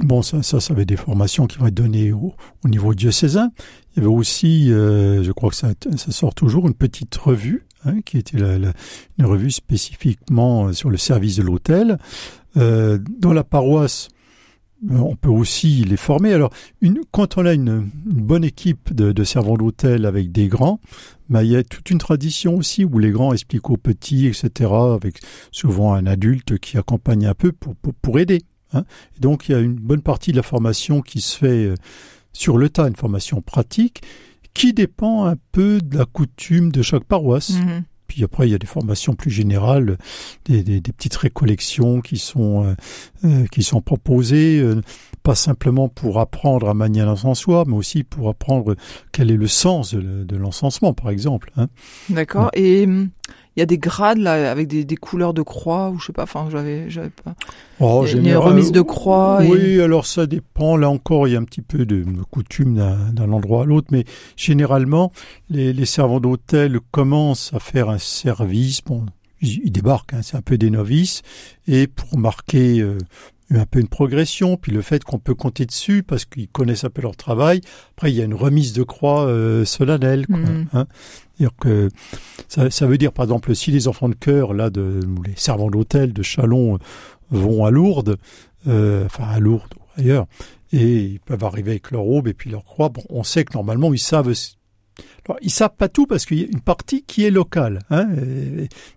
bon, 0.03 0.21
ça, 0.23 0.41
ça, 0.41 0.59
ça 0.59 0.73
va 0.73 0.81
être 0.81 0.89
des 0.89 0.95
formations 0.97 1.45
qui 1.45 1.59
vont 1.59 1.67
être 1.67 1.73
données 1.75 2.11
au, 2.11 2.33
au 2.65 2.67
niveau 2.67 2.93
diocésain. 2.95 3.51
Il 3.95 4.03
y 4.03 4.05
avait 4.05 4.13
aussi, 4.15 4.71
euh, 4.71 5.23
je 5.23 5.31
crois 5.31 5.49
que 5.49 5.55
ça, 5.55 5.73
ça 5.97 6.11
sort 6.11 6.33
toujours, 6.33 6.67
une 6.67 6.73
petite 6.73 7.15
revue, 7.15 7.65
hein, 7.85 8.01
qui 8.05 8.17
était 8.17 8.37
la, 8.37 8.57
la- 8.57 8.73
une 9.19 9.25
revue 9.25 9.51
spécifiquement 9.51 10.67
euh, 10.67 10.73
sur 10.73 10.89
le 10.89 10.97
service 10.97 11.35
de 11.37 11.43
l'hôtel. 11.43 11.97
Euh, 12.57 12.97
dans 13.19 13.33
la 13.33 13.43
paroisse, 13.43 14.07
euh, 14.89 14.95
on 14.97 15.15
peut 15.15 15.29
aussi 15.29 15.83
les 15.83 15.97
former. 15.97 16.33
Alors, 16.33 16.51
une, 16.81 17.01
quand 17.11 17.37
on 17.37 17.45
a 17.45 17.53
une, 17.53 17.89
une 18.09 18.21
bonne 18.21 18.43
équipe 18.43 18.93
de, 18.93 19.11
de 19.11 19.23
servants 19.23 19.57
d'hôtel 19.57 20.05
avec 20.05 20.31
des 20.31 20.47
grands, 20.47 20.79
bah, 21.29 21.43
il 21.43 21.51
y 21.51 21.55
a 21.55 21.63
toute 21.63 21.89
une 21.89 21.97
tradition 21.97 22.55
aussi 22.55 22.85
où 22.85 22.97
les 22.97 23.11
grands 23.11 23.33
expliquent 23.33 23.69
aux 23.69 23.77
petits, 23.77 24.25
etc., 24.27 24.69
avec 24.71 25.19
souvent 25.51 25.93
un 25.93 26.05
adulte 26.07 26.57
qui 26.59 26.77
accompagne 26.77 27.25
un 27.25 27.33
peu 27.33 27.51
pour, 27.51 27.75
pour, 27.75 27.93
pour 27.93 28.19
aider. 28.19 28.41
Hein. 28.73 28.83
Donc, 29.19 29.49
il 29.49 29.51
y 29.51 29.55
a 29.55 29.59
une 29.59 29.75
bonne 29.75 30.01
partie 30.01 30.31
de 30.31 30.37
la 30.37 30.43
formation 30.43 31.01
qui 31.01 31.19
se 31.21 31.37
fait 31.37 31.65
euh, 31.67 31.75
sur 32.33 32.57
le 32.57 32.69
tas, 32.69 32.87
une 32.87 32.95
formation 32.95 33.41
pratique, 33.41 34.01
qui 34.53 34.73
dépend 34.73 35.25
un 35.25 35.35
peu 35.51 35.79
de 35.81 35.97
la 35.97 36.05
coutume 36.05 36.71
de 36.71 36.81
chaque 36.81 37.05
paroisse. 37.05 37.51
mhm. 37.51 37.83
Puis 38.07 38.25
après, 38.25 38.45
il 38.45 38.51
y 38.51 38.55
a 38.55 38.57
des 38.57 38.67
formations 38.67 39.15
plus 39.15 39.31
générales, 39.31 39.97
des, 40.43 40.63
des, 40.63 40.81
des 40.81 40.91
petites 40.91 41.15
récollections 41.15 42.01
qui 42.01 42.17
sont 42.17 42.65
euh, 42.65 42.75
euh, 43.23 43.45
qui 43.47 43.63
sont 43.63 43.79
proposées. 43.79 44.59
euh, 44.59 44.81
pas 45.23 45.35
simplement 45.35 45.87
pour 45.87 46.19
apprendre 46.19 46.67
à 46.67 46.73
manier 46.73 47.01
un 47.01 47.07
encensoir, 47.07 47.67
mais 47.67 47.75
aussi 47.75 48.03
pour 48.03 48.29
apprendre 48.29 48.75
quel 49.11 49.31
est 49.31 49.37
le 49.37 49.47
sens 49.47 49.93
de, 49.93 50.23
de 50.23 50.35
l'encensement, 50.35 50.93
par 50.93 51.09
exemple. 51.09 51.51
Hein. 51.57 51.67
D'accord. 52.09 52.49
Et 52.53 52.85
hum, 52.85 53.09
il 53.55 53.59
y 53.59 53.63
a 53.63 53.65
des 53.65 53.77
grades 53.77 54.17
là 54.19 54.49
avec 54.49 54.67
des, 54.67 54.85
des 54.85 54.95
couleurs 54.95 55.33
de 55.33 55.41
croix 55.41 55.89
ou 55.89 55.99
je 55.99 56.05
sais 56.07 56.13
pas. 56.13 56.23
Enfin, 56.23 56.47
j'avais, 56.51 56.89
j'avais 56.89 57.09
pas. 57.09 57.35
Oh, 57.79 58.05
Il 58.07 58.23
y 58.25 58.29
a 58.29 58.33
une 58.33 58.37
remise 58.37 58.71
de 58.71 58.81
croix. 58.81 59.39
Oui, 59.41 59.59
et- 59.59 59.81
alors 59.81 60.05
ça 60.05 60.25
dépend. 60.25 60.77
Là 60.77 60.89
encore, 60.89 61.27
il 61.27 61.33
y 61.33 61.35
a 61.35 61.39
un 61.39 61.43
petit 61.43 61.61
peu 61.61 61.85
de, 61.85 62.03
de 62.03 62.23
coutume 62.29 62.75
d'un 63.13 63.31
endroit 63.31 63.63
à 63.63 63.65
l'autre, 63.65 63.87
mais 63.91 64.05
généralement, 64.37 65.11
les, 65.49 65.73
les 65.73 65.85
servants 65.85 66.19
d'hôtel 66.19 66.79
commencent 66.91 67.53
à 67.53 67.59
faire 67.59 67.89
un 67.89 67.97
service. 67.97 68.81
Bon, 68.85 69.05
ils, 69.41 69.71
débarquent, 69.71 70.13
hein, 70.13 70.21
c'est 70.21 70.37
un 70.37 70.41
peu 70.41 70.57
des 70.57 70.69
novices, 70.69 71.21
et 71.67 71.87
pour 71.87 72.17
marquer 72.17 72.79
euh, 72.79 72.97
un 73.49 73.65
peu 73.65 73.79
une 73.79 73.87
progression, 73.87 74.55
puis 74.55 74.71
le 74.71 74.81
fait 74.81 75.03
qu'on 75.03 75.17
peut 75.19 75.33
compter 75.35 75.65
dessus 75.65 76.03
parce 76.03 76.25
qu'ils 76.25 76.47
connaissent 76.47 76.83
un 76.83 76.89
peu 76.89 77.01
leur 77.01 77.15
travail. 77.17 77.59
Après, 77.97 78.11
il 78.11 78.15
y 78.15 78.21
a 78.21 78.25
une 78.25 78.33
remise 78.35 78.71
de 78.73 78.83
croix 78.83 79.25
euh, 79.25 79.65
solennelle. 79.65 80.27
Quoi, 80.27 80.37
Mhm. 80.37 80.65
hein. 80.73 80.85
C'est-à-dire 81.41 81.57
que 81.59 81.89
ça, 82.69 82.85
veut 82.85 82.97
dire, 82.97 83.11
par 83.11 83.23
exemple, 83.23 83.55
si 83.55 83.71
les 83.71 83.87
enfants 83.87 84.09
de 84.09 84.15
chœur, 84.15 84.53
là, 84.53 84.69
de, 84.69 84.99
ou 85.05 85.23
les 85.23 85.33
servants 85.35 85.69
d'hôtel 85.69 86.13
de 86.13 86.21
Chalon 86.21 86.75
euh, 86.75 86.77
vont 87.31 87.65
à 87.65 87.71
Lourdes, 87.71 88.17
euh, 88.67 89.05
enfin 89.05 89.23
à 89.23 89.39
Lourdes 89.39 89.73
ou 89.75 89.99
ailleurs, 89.99 90.27
et 90.71 91.03
ils 91.03 91.19
peuvent 91.19 91.43
arriver 91.43 91.71
avec 91.71 91.91
leur 91.91 92.05
aube 92.05 92.27
et 92.27 92.33
puis 92.33 92.51
leur 92.51 92.63
croix. 92.63 92.91
On 93.09 93.23
sait 93.23 93.43
que 93.43 93.53
normalement 93.53 93.93
ils 93.93 93.99
savent. 93.99 94.31
Alors, 95.27 95.37
ils 95.43 95.51
savent 95.51 95.75
pas 95.77 95.87
tout 95.87 96.07
parce 96.07 96.25
qu'il 96.25 96.39
y 96.39 96.43
a 96.43 96.47
une 96.47 96.61
partie 96.61 97.03
qui 97.03 97.25
est 97.25 97.29
locale, 97.29 97.79
hein, 97.91 98.07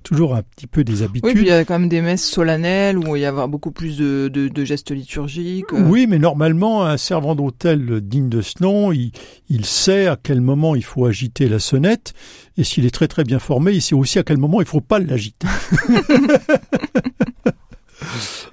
toujours 0.02 0.34
un 0.34 0.42
petit 0.42 0.66
peu 0.66 0.82
des 0.82 1.02
habitudes. 1.02 1.26
Oui, 1.26 1.34
puis 1.34 1.42
il 1.44 1.48
y 1.48 1.52
a 1.52 1.64
quand 1.66 1.78
même 1.78 1.90
des 1.90 2.00
messes 2.00 2.24
solennelles 2.24 2.98
où 2.98 3.14
il 3.14 3.20
y 3.20 3.26
a 3.26 3.46
beaucoup 3.46 3.70
plus 3.72 3.98
de, 3.98 4.28
de, 4.32 4.48
de 4.48 4.64
gestes 4.64 4.90
liturgiques. 4.90 5.72
euh. 5.74 5.82
Oui, 5.86 6.06
mais 6.08 6.18
normalement, 6.18 6.84
un 6.86 6.96
servant 6.96 7.34
d'hôtel 7.34 8.00
digne 8.00 8.30
de 8.30 8.40
ce 8.40 8.62
nom, 8.62 8.90
il, 8.90 9.12
il 9.50 9.66
sait 9.66 10.06
à 10.06 10.16
quel 10.20 10.40
moment 10.40 10.74
il 10.74 10.84
faut 10.84 11.04
agiter 11.04 11.46
la 11.46 11.58
sonnette, 11.58 12.14
et 12.56 12.64
s'il 12.64 12.86
est 12.86 12.90
très 12.94 13.08
très 13.08 13.24
bien 13.24 13.38
formé, 13.38 13.72
il 13.72 13.82
sait 13.82 13.94
aussi 13.94 14.18
à 14.18 14.22
quel 14.22 14.38
moment 14.38 14.62
il 14.62 14.66
faut 14.66 14.80
pas 14.80 14.98
l'agiter. 14.98 15.46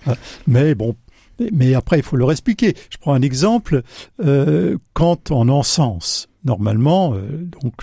mais 0.47 0.75
bon, 0.75 0.95
mais 1.51 1.73
après 1.73 1.97
il 1.97 2.03
faut 2.03 2.17
leur 2.17 2.31
expliquer. 2.31 2.75
Je 2.89 2.97
prends 2.97 3.13
un 3.13 3.21
exemple. 3.21 3.83
Euh, 4.23 4.77
quand 4.93 5.31
on 5.31 5.49
encense, 5.49 6.29
normalement, 6.43 7.13
euh, 7.13 7.45
donc 7.61 7.73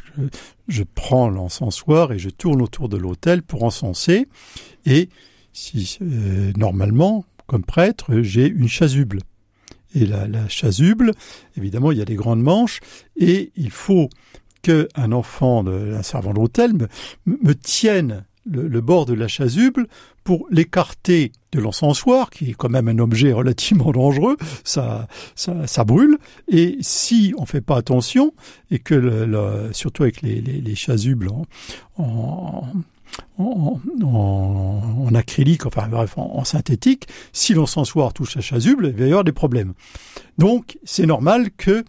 je, 0.69 0.83
prends 0.83 1.29
l'encensoir 1.29 2.13
et 2.13 2.19
je 2.19 2.31
tourne 2.31 2.63
autour 2.63 2.89
de 2.89 2.97
l'autel 2.97 3.43
pour 3.43 3.63
encenser, 3.63 4.29
et 4.87 5.09
si 5.53 5.99
euh, 6.03 6.53
normalement, 6.57 7.25
comme 7.47 7.65
prêtre, 7.65 8.23
j'ai 8.23 8.47
une 8.47 8.69
chasuble. 8.69 9.21
Et 9.95 10.05
la, 10.05 10.27
chasuble, 10.49 11.13
évidemment, 11.57 11.93
il 11.93 11.99
y 11.99 12.03
a 12.03 12.05
des 12.05 12.15
grandes 12.15 12.43
manches, 12.43 12.81
et 13.17 13.53
il 13.57 13.71
faut 13.71 14.11
qu'un 14.63 15.13
enfant, 15.13 15.65
de, 15.65 15.95
un 15.95 16.03
servant 16.03 16.35
d'hôtel, 16.35 16.75
me, 16.75 16.89
me 17.27 17.55
tienne 17.55 18.25
le, 18.51 18.81
bord 18.81 19.07
de 19.07 19.15
la 19.15 19.29
chasuble 19.29 19.87
pour 20.29 20.47
l'écarter 20.51 21.33
de 21.53 21.59
l'encensoir, 21.59 22.29
qui 22.29 22.51
est 22.51 22.53
quand 22.53 22.69
même 22.69 22.87
un 22.89 22.99
objet 22.99 23.33
relativement 23.33 23.93
dangereux, 23.93 24.37
ça, 24.63 25.09
ça, 25.35 25.67
ça 25.67 25.85
brûle. 25.85 26.19
Et 26.49 26.77
si 26.83 27.33
on 27.39 27.47
fait 27.47 27.63
pas 27.63 27.79
attention, 27.79 28.35
et 28.71 28.79
que 28.79 29.71
surtout 29.73 30.03
avec 30.03 30.21
les, 30.21 30.43
les, 30.43 30.61
les 30.61 30.75
chasubles 30.75 31.31
en, 31.31 31.47
en 31.97 32.69
en, 33.39 35.15
acrylique, 35.15 35.65
enfin 35.65 35.89
bref, 35.89 36.19
en, 36.19 36.31
en 36.35 36.45
synthétique, 36.45 37.07
si 37.33 37.55
l'encensoir 37.55 38.13
touche 38.13 38.37
la 38.37 38.43
chasuble, 38.43 38.89
il 38.89 39.01
va 39.01 39.07
y 39.07 39.09
avoir 39.09 39.25
des 39.25 39.33
problèmes. 39.33 39.73
Donc, 40.37 40.79
c'est 40.85 41.07
normal 41.07 41.49
que 41.57 41.87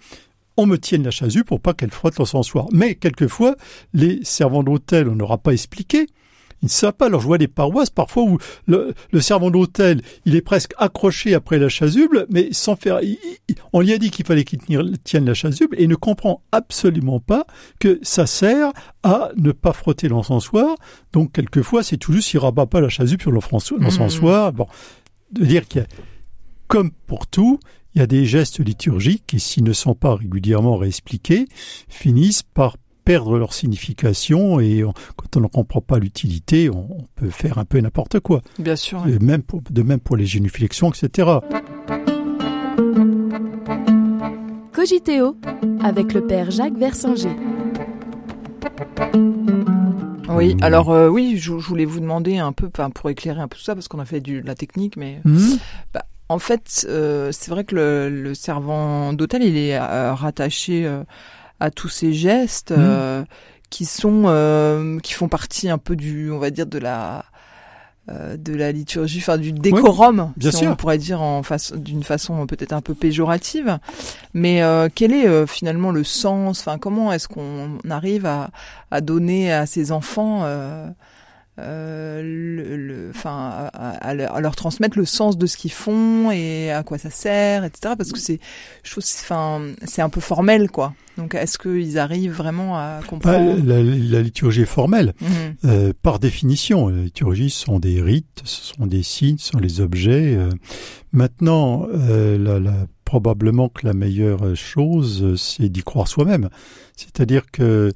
on 0.56 0.66
me 0.66 0.78
tienne 0.78 1.04
la 1.04 1.12
chasuble 1.12 1.44
pour 1.44 1.60
pas 1.60 1.74
qu'elle 1.74 1.92
frotte 1.92 2.18
l'encensoir. 2.18 2.68
Mais 2.72 2.96
quelquefois, 2.96 3.58
les 3.94 4.24
servants 4.24 4.64
d'hôtel, 4.64 5.10
on 5.10 5.16
n'aura 5.16 5.38
pas 5.38 5.52
expliqué, 5.52 6.08
ils 6.62 6.66
ne 6.66 6.70
savent 6.70 6.94
pas. 6.94 7.08
Alors 7.08 7.22
je 7.22 7.28
vois 7.28 7.38
des 7.38 7.48
paroisses 7.48 7.90
parfois 7.90 8.24
où 8.24 8.38
le, 8.68 8.94
le 9.12 9.22
servant 9.22 9.52
d'hôtel, 9.52 10.02
il 10.26 10.36
est 10.36 10.42
presque 10.42 10.74
accroché 10.78 11.34
après 11.34 11.58
la 11.58 11.70
chasuble, 11.70 12.26
mais 12.30 12.50
sans 12.52 12.76
faire. 12.76 13.02
Il, 13.02 13.18
il, 13.48 13.56
on 13.74 13.82
lui 13.82 13.94
a 13.94 13.98
dit 13.98 14.12
qu'il 14.12 14.26
fallait 14.26 14.44
qu'il 14.44 14.60
tienne 15.04 15.26
la 15.26 15.34
chasuble 15.34 15.76
et 15.80 15.84
il 15.84 15.90
ne 15.90 15.96
comprend 15.96 16.42
absolument 16.52 17.20
pas 17.20 17.46
que 17.80 18.00
ça 18.02 18.26
sert 18.26 18.72
à 19.04 19.30
ne 19.38 19.52
pas 19.52 19.74
frotter 19.74 20.08
l'encensoir. 20.08 20.76
Donc 21.14 21.32
quelquefois, 21.32 21.84
c'est 21.84 21.98
tout 21.98 22.14
juste 22.14 22.34
il 22.34 22.40
rabat 22.40 22.66
pas 22.66 22.82
la 22.82 22.90
chasuble 22.90 23.22
sur 23.22 23.32
l'encensoir. 23.32 24.52
Mmh. 24.52 24.56
Bon, 24.56 24.68
de 25.32 25.46
dire 25.46 25.68
qu'il 25.68 25.82
y 25.82 25.84
a, 25.84 25.88
comme 26.68 26.92
pour 26.92 27.28
tout, 27.28 27.60
il 27.96 28.00
y 28.00 28.02
a 28.02 28.08
des 28.08 28.26
gestes 28.26 28.60
liturgiques 28.60 29.24
qui, 29.26 29.40
s'ils 29.40 29.64
ne 29.64 29.74
sont 29.74 29.96
pas 29.96 30.16
régulièrement 30.16 30.78
réexpliqués, 30.78 31.48
finissent 31.88 32.44
par 32.44 32.78
perdre 33.10 33.40
leur 33.40 33.54
signification 33.54 34.60
et 34.60 34.84
on, 34.84 34.94
quand 35.16 35.36
on 35.36 35.40
ne 35.40 35.48
comprend 35.48 35.82
pas 35.82 35.98
l'utilité, 35.98 36.70
on, 36.70 36.86
on, 36.92 37.08
peut 37.16 37.32
faire 37.32 37.58
un 37.58 37.66
peu 37.66 37.80
n'importe 37.80 38.20
quoi. 38.20 38.44
Bien 38.60 38.76
sûr. 38.76 39.04
Et 39.08 39.18
même 39.18 39.42
pour, 39.42 39.64
de 39.68 39.82
même 39.82 40.00
pour 40.00 40.16
les 40.16 40.28
génuflexions, 40.28 40.92
etc. 40.92 41.28
Cogiteo 44.74 45.38
avec 45.84 46.14
le 46.14 46.28
père 46.28 46.52
Jacques 46.52 46.78
Versinger. 46.78 47.36
Oui, 50.30 50.56
alors 50.62 50.92
euh, 50.92 51.08
oui, 51.08 51.38
je, 51.38 51.58
je, 51.58 51.68
voulais 51.68 51.86
vous 51.86 52.02
demander 52.02 52.38
un 52.38 52.52
peu, 52.52 52.70
pour 52.70 53.10
éclairer 53.10 53.42
un 53.42 53.48
peu 53.48 53.58
tout 53.58 53.64
ça, 53.64 53.74
parce 53.74 53.88
qu'on 53.88 53.98
a 53.98 54.06
fait 54.06 54.20
du, 54.20 54.44
de 54.44 54.46
la 54.46 54.54
technique, 54.54 54.98
mais 54.98 55.20
mmh. 55.26 55.56
bah, 55.96 56.06
en 56.32 56.38
fait, 56.38 56.86
euh, 56.88 57.32
c'est 57.32 57.50
vrai 57.50 57.64
que 57.64 57.74
le, 57.74 58.10
le 58.12 58.36
servant 58.36 59.14
d'hôtel, 59.14 59.42
il 59.42 59.58
est 59.58 59.76
euh, 59.76 60.14
rattaché 60.14 60.88
à 61.60 61.72
tous 61.72 61.90
ces 61.90 62.14
gestes 62.14 62.72
Mmh. 62.72 62.76
euh, 62.80 63.24
qui 63.70 63.86
sont 63.86 64.24
euh, 64.26 65.00
qui 65.00 65.14
font 65.14 65.28
partie 65.28 65.70
un 65.70 65.78
peu 65.78 65.96
du 65.96 66.32
on 66.32 66.40
va 66.40 66.50
dire 66.50 66.66
de 66.66 66.80
la 66.80 67.26
euh, 68.10 68.36
de 68.38 68.56
la 68.56 68.72
liturgie 68.72 69.20
enfin 69.20 69.38
du 69.38 69.52
décorum 69.52 70.34
bien 70.38 70.50
si 70.50 70.58
sûr. 70.60 70.72
on 70.72 70.76
pourrait 70.76 70.98
dire 70.98 71.22
en 71.22 71.44
face 71.44 71.74
d'une 71.74 72.02
façon 72.04 72.48
peut-être 72.48 72.74
un 72.74 72.82
peu 72.82 72.96
péjorative 72.96 73.78
mais 74.34 74.64
euh, 74.64 74.90
quel 74.94 75.14
est 75.14 75.28
euh, 75.28 75.46
finalement 75.46 75.92
le 75.92 76.04
sens 76.04 76.62
enfin 76.62 76.80
comment 76.80 77.12
est-ce 77.14 77.28
qu'on 77.28 77.78
arrive 77.90 78.26
à, 78.26 78.50
à 78.90 79.02
donner 79.02 79.54
à 79.54 79.68
ces 79.68 79.92
enfants 79.92 80.42
euh, 80.46 80.88
enfin, 83.20 83.70
à, 83.74 84.10
à, 84.10 84.10
à, 84.10 84.40
leur 84.42 84.56
transmettre 84.56 84.98
le 84.98 85.06
sens 85.06 85.38
de 85.38 85.46
ce 85.46 85.58
qu'ils 85.58 85.72
font 85.72 86.32
et 86.32 86.72
à 86.72 86.84
quoi 86.84 86.98
ça 86.98 87.10
sert, 87.10 87.64
etc. 87.64 87.94
Parce 87.98 88.12
que 88.12 88.20
c'est, 88.20 88.40
je 88.84 88.92
trouve, 88.92 89.04
enfin, 89.04 89.62
c'est 89.86 90.02
un 90.02 90.10
peu 90.10 90.22
formel, 90.22 90.70
quoi. 90.70 90.94
Donc, 91.18 91.36
est-ce 91.36 91.58
qu'ils 91.58 92.00
arrivent 92.00 92.32
vraiment 92.32 92.78
à 92.78 93.02
comprendre 93.06 93.56
bah, 93.56 93.74
la, 93.74 93.84
la, 93.84 94.22
liturgie 94.22 94.62
est 94.62 94.66
formelle, 94.66 95.14
mmh. 95.20 95.26
euh, 95.66 95.94
par 96.02 96.20
définition. 96.20 96.88
La 96.88 97.04
liturgie 97.04 97.50
ce 97.50 97.66
sont 97.66 97.80
des 97.80 98.02
rites, 98.02 98.42
ce 98.46 98.74
sont 98.74 98.88
des 98.88 99.04
signes, 99.04 99.38
ce 99.38 99.50
sont 99.52 99.60
les 99.60 99.82
objets. 99.82 100.36
Euh, 100.36 100.50
maintenant, 101.12 101.88
euh, 101.94 102.38
la, 102.38 102.60
la, 102.60 102.88
probablement 103.04 103.68
que 103.68 103.86
la 103.86 103.94
meilleure 103.94 104.56
chose, 104.56 105.36
c'est 105.36 105.68
d'y 105.68 105.84
croire 105.84 106.08
soi-même. 106.08 106.50
C'est-à-dire 106.96 107.52
que 107.52 107.92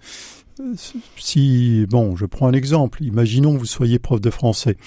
si 1.18 1.86
bon, 1.90 2.16
je 2.16 2.26
prends 2.26 2.48
un 2.48 2.54
exemple. 2.54 3.04
Imaginons 3.04 3.54
que 3.54 3.60
vous 3.60 3.66
soyez 3.66 4.00
prof 4.00 4.22
de 4.22 4.30
français. 4.30 4.78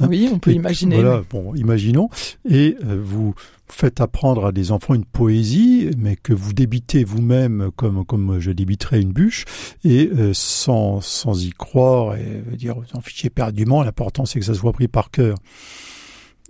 Hein, 0.00 0.06
oui, 0.08 0.28
on 0.32 0.38
peut 0.38 0.50
et, 0.50 0.54
imaginer. 0.54 0.96
Voilà, 0.96 1.22
bon, 1.30 1.54
imaginons. 1.54 2.08
Et 2.48 2.76
euh, 2.84 3.00
vous 3.02 3.34
faites 3.68 4.00
apprendre 4.00 4.46
à 4.46 4.52
des 4.52 4.70
enfants 4.70 4.94
une 4.94 5.04
poésie, 5.04 5.90
mais 5.98 6.16
que 6.16 6.32
vous 6.32 6.52
débitez 6.52 7.04
vous-même 7.04 7.70
comme 7.76 8.04
comme 8.04 8.38
je 8.38 8.50
débiterais 8.50 9.00
une 9.00 9.12
bûche, 9.12 9.44
et 9.84 10.10
euh, 10.16 10.32
sans 10.32 11.00
sans 11.00 11.44
y 11.44 11.50
croire 11.50 12.16
et 12.16 12.42
dire 12.56 12.76
vous 12.76 12.96
en 12.96 13.00
fichez 13.00 13.30
perdument. 13.30 13.82
L'important 13.82 14.24
c'est 14.26 14.38
que 14.38 14.46
ça 14.46 14.54
soit 14.54 14.72
pris 14.72 14.88
par 14.88 15.10
cœur 15.10 15.36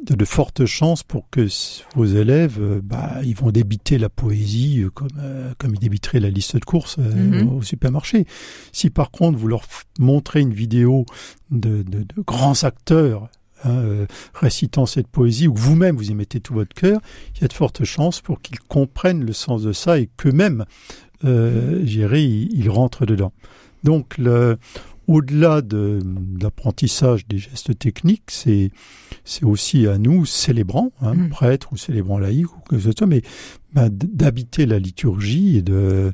de, 0.03 0.15
de, 0.15 0.25
fortes 0.25 0.67
chances 0.67 1.03
pour 1.03 1.29
que 1.31 1.47
vos 1.95 2.05
élèves, 2.05 2.59
euh, 2.61 2.81
bah, 2.83 3.15
ils 3.25 3.35
vont 3.37 3.51
débiter 3.51 3.99
la 3.99 4.09
poésie 4.09 4.83
euh, 4.83 4.91
comme 4.91 5.09
euh, 5.19 5.53
comme 5.59 5.75
ils 5.75 5.81
débiteraient 5.81 6.21
la 6.21 6.31
liste 6.31 6.57
de 6.57 6.65
courses 6.65 6.99
Mhm. 6.99 7.07
mm 7.07 7.33
-hmm. 7.33 7.49
au 7.59 7.63
supermarché. 7.63 8.27
Si 8.73 8.91
par 8.91 9.11
contre 9.11 9.39
vous 9.39 9.49
leur 9.49 9.65
montrez 9.99 10.41
une 10.41 10.53
vidéo 10.55 11.07
de, 11.51 11.83
de, 11.83 12.01
de 12.01 12.23
grands 12.27 12.63
acteurs 12.65 13.29
hein, 13.65 13.71
euh, 13.71 14.07
récitant 14.35 14.87
cette 14.87 15.09
poésie 15.09 15.49
ou 15.49 15.55
que 15.55 15.61
vous-même 15.61 15.97
vous 15.97 16.11
y 16.11 16.15
mettez 16.15 16.41
tout 16.41 16.55
votre 16.55 16.75
cœur, 16.75 17.01
il 17.35 17.41
y 17.43 17.45
a 17.45 17.49
de 17.49 17.53
fortes 17.55 17.85
chances 17.85 18.21
pour 18.21 18.41
qu'ils 18.43 18.61
comprennent 18.61 19.25
le 19.25 19.33
sens 19.33 19.63
de 19.63 19.73
ça 19.73 19.99
et 19.99 20.09
qu'eux-mêmes, 20.19 20.65
euh, 21.25 21.81
j'irai, 21.85 22.23
ils, 22.25 22.49
ils 22.53 22.69
rentrent 22.71 23.07
dedans. 23.07 23.33
Donc 23.83 24.19
le 24.19 24.59
au-delà 25.09 25.63
de, 25.63 26.01
de 26.03 26.43
l'apprentissage 26.43 27.27
des 27.29 27.39
gestes 27.39 27.79
techniques, 27.79 28.31
c'est 28.31 28.71
c'est 29.25 29.45
aussi 29.45 29.87
à 29.87 29.99
nous, 29.99 30.25
célébrants, 30.27 30.93
hein, 31.01 31.15
Mm. 31.15 31.23
mmh. 31.25 31.29
prêtres 31.31 31.73
ou 31.73 31.77
célébrants 31.77 32.19
laïcs, 32.19 32.53
ou 32.57 32.61
que 32.69 32.79
ce 32.79 32.91
soit, 32.97 33.07
mais 33.07 33.23
ben, 33.73 33.89
d'habiter 33.91 34.67
la 34.67 34.79
liturgie 34.79 35.57
et 35.59 35.63
de, 35.63 36.13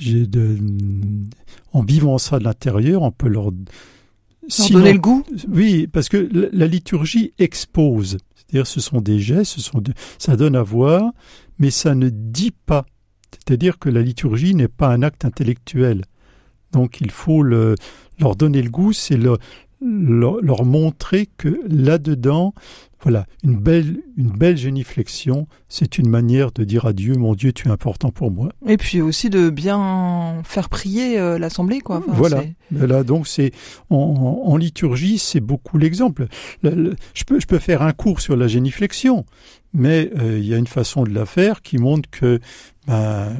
de, 0.00 0.56
en 1.72 1.82
vivant 1.82 2.18
ça 2.18 2.38
de 2.38 2.44
l'intérieur, 2.44 3.02
on 3.02 3.10
peut 3.10 3.28
leur 3.28 3.50
Sinon, 4.48 4.78
donner 4.78 4.92
le 4.94 4.98
goût. 4.98 5.24
Oui, 5.48 5.86
parce 5.86 6.08
que 6.08 6.16
la, 6.32 6.48
la 6.52 6.66
liturgie 6.66 7.32
expose. 7.38 8.18
C'est-à-dire, 8.34 8.66
ce 8.66 8.80
sont 8.80 9.00
des 9.00 9.18
gestes, 9.20 9.52
ce 9.52 9.60
sont 9.60 9.82
ça 10.18 10.36
donne 10.36 10.56
à 10.56 10.62
voir, 10.62 11.12
mais 11.58 11.70
ça 11.70 11.94
ne 11.94 12.08
dit 12.08 12.52
pas. 12.66 12.86
C'est-à-dire 13.32 13.78
que 13.78 13.90
la 13.90 14.00
liturgie 14.00 14.54
n'est 14.54 14.68
pas 14.68 14.88
un 14.88 15.02
acte 15.02 15.24
intellectuel. 15.26 16.04
Donc, 16.72 17.00
il 17.00 17.10
faut 17.10 17.42
le, 17.42 17.74
leur 18.18 18.36
donner 18.36 18.62
le 18.62 18.70
goût, 18.70 18.92
c'est 18.92 19.16
le, 19.16 19.38
leur, 19.80 20.64
montrer 20.64 21.28
que 21.36 21.60
là-dedans, 21.68 22.52
voilà, 23.00 23.26
une 23.44 23.56
belle, 23.56 24.00
une 24.16 24.30
belle 24.30 24.56
géniflexion, 24.56 25.46
c'est 25.68 25.98
une 25.98 26.08
manière 26.08 26.50
de 26.50 26.64
dire 26.64 26.86
à 26.86 26.92
Dieu, 26.92 27.14
mon 27.14 27.34
Dieu, 27.34 27.52
tu 27.52 27.68
es 27.68 27.70
important 27.70 28.10
pour 28.10 28.32
moi. 28.32 28.48
Et 28.66 28.76
puis 28.76 29.00
aussi 29.00 29.30
de 29.30 29.50
bien 29.50 30.42
faire 30.44 30.68
prier 30.68 31.18
euh, 31.18 31.38
l'assemblée, 31.38 31.80
quoi. 31.80 32.02
voilà. 32.08 32.42
Là, 32.72 33.04
donc 33.04 33.28
c'est 33.28 33.52
en, 33.88 34.56
liturgie, 34.56 35.18
c'est 35.18 35.40
beaucoup 35.40 35.78
l'exemple. 35.78 36.26
Je 36.64 37.24
peux, 37.24 37.38
je 37.38 37.46
peux 37.46 37.60
faire 37.60 37.82
un 37.82 37.92
cours 37.92 38.20
sur 38.20 38.36
la 38.36 38.48
géniflexion, 38.48 39.24
mais 39.72 40.10
euh, 40.18 40.38
il 40.38 40.46
y 40.46 40.54
a 40.54 40.56
une 40.56 40.66
façon 40.66 41.04
de 41.04 41.10
la 41.10 41.24
faire 41.24 41.62
qui 41.62 41.78
montre 41.78 42.10
que 42.10 42.40
ben, 42.88 43.36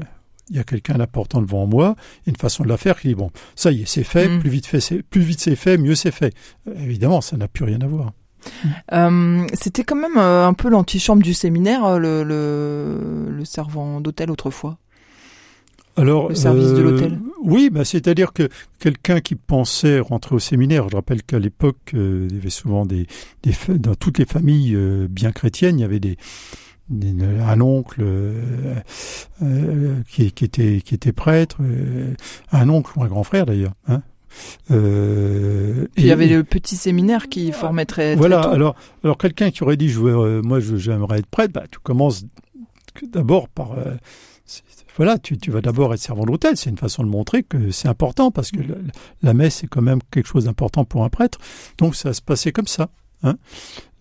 il 0.51 0.57
y 0.57 0.59
a 0.59 0.65
quelqu'un 0.65 0.95
d'important 0.95 1.41
devant 1.41 1.67
moi, 1.67 1.97
une 2.27 2.37
façon 2.37 2.65
de 2.65 2.69
la 2.69 2.77
faire 2.77 2.99
qui 2.99 3.09
dit 3.09 3.15
bon, 3.15 3.31
ça 3.55 3.73
y 3.73 3.83
est, 3.83 3.87
c'est 3.87 4.05
fait, 4.05 4.29
mm. 4.29 4.41
plus 4.41 4.51
vite 4.51 4.67
fait, 4.67 4.81
c'est 4.81 5.03
plus 5.03 5.21
vite 5.21 5.41
c'est 5.41 5.57
fait, 5.57 5.79
mieux 5.79 5.95
c'est 5.95 6.11
fait. 6.11 6.35
Euh, 6.69 6.75
évidemment, 6.83 7.21
ça 7.21 7.37
n'a 7.37 7.49
plus 7.49 7.65
rien 7.65 7.81
à 7.81 7.87
voir. 7.87 8.13
Euh, 8.93 9.47
c'était 9.53 9.83
quand 9.83 9.97
même 9.97 10.17
euh, 10.17 10.47
un 10.47 10.55
peu 10.55 10.69
l'antichambre 10.69 11.23
du 11.23 11.35
séminaire, 11.35 11.99
le, 11.99 12.23
le, 12.23 13.31
le 13.31 13.45
servant 13.45 14.01
d'hôtel 14.01 14.31
autrefois. 14.31 14.79
Alors, 15.97 16.29
le 16.29 16.37
service 16.37 16.73
de 16.73 16.81
l'hôtel. 16.81 17.19
Oui, 17.43 17.71
bah, 17.71 17.85
c'est-à-dire 17.85 18.33
que 18.33 18.49
quelqu'un 18.79 19.21
qui 19.21 19.35
pensait 19.35 19.99
rentrer 19.99 20.37
au 20.37 20.39
séminaire, 20.39 20.89
je 20.89 20.95
rappelle 20.95 21.25
qu'à 21.25 21.41
l'époque, 21.41 21.91
il 21.93 22.33
y 22.33 22.37
avait 22.37 22.51
souvent 22.51 22.87
des, 22.87 23.09
des, 23.43 23.53
dans 23.77 23.97
toutes 23.97 24.19
les 24.19 24.25
familles 24.25 24.79
bien 25.11 25.33
chrétiennes, 25.33 25.81
il 25.81 25.83
y 25.83 25.85
avait 25.85 25.99
des, 25.99 26.17
un 26.91 27.61
oncle 27.61 28.01
euh, 28.03 28.75
euh, 29.43 29.97
qui, 30.09 30.33
qui, 30.33 30.45
était 30.45 30.81
qui 30.85 30.95
était 30.95 31.13
prêtre, 31.13 31.59
euh, 31.61 32.15
un 32.53 32.69
oncle 32.69 32.93
ou 32.97 33.03
un 33.03 33.09
grand 33.09 33.25
frère 33.25 33.47
d'ailleurs. 33.47 33.75
Hein. 33.87 34.03
Euh, 34.71 35.87
il 35.97 36.07
y 36.07 36.13
avait 36.13 36.29
le 36.29 36.45
petit 36.45 36.77
séminaire 36.77 37.29
qui 37.29 37.51
formait 37.53 37.87
très, 37.87 38.15
voilà. 38.15 38.41
Alors 38.41 38.77
alors 39.03 39.19
quelqu'un 39.19 39.51
qui 39.51 39.63
aurait 39.63 39.77
dit 39.77 39.89
je 39.89 40.01
veux, 40.01 40.43
moi 40.43 40.61
j'aimerais 40.61 41.19
être 41.19 41.27
prêtre, 41.27 41.53
bah 41.53 41.65
tu 41.71 41.79
commences 41.79 42.25
d'abord 43.13 43.49
par 43.49 43.75
voilà, 44.99 45.17
tu, 45.17 45.39
tu 45.39 45.53
vas 45.53 45.61
d'abord 45.61 45.95
être 45.95 46.01
servant 46.01 46.25
d'hôtel. 46.25 46.57
C'est 46.57 46.71
une 46.71 46.77
façon 46.77 47.05
de 47.05 47.09
montrer 47.09 47.45
que 47.45 47.71
c'est 47.71 47.87
important 47.87 48.33
parce 48.33 48.51
que 48.51 48.59
la 49.23 49.33
messe 49.33 49.63
est 49.63 49.69
quand 49.69 49.81
même 49.81 50.01
quelque 50.11 50.27
chose 50.27 50.47
d'important 50.47 50.85
pour 50.85 51.05
un 51.05 51.09
prêtre. 51.09 51.39
Donc 51.79 51.95
ça 51.95 52.13
se 52.13 52.21
passait 52.21 52.51
comme 52.51 52.67
ça. 52.67 52.91
Hein 53.23 53.37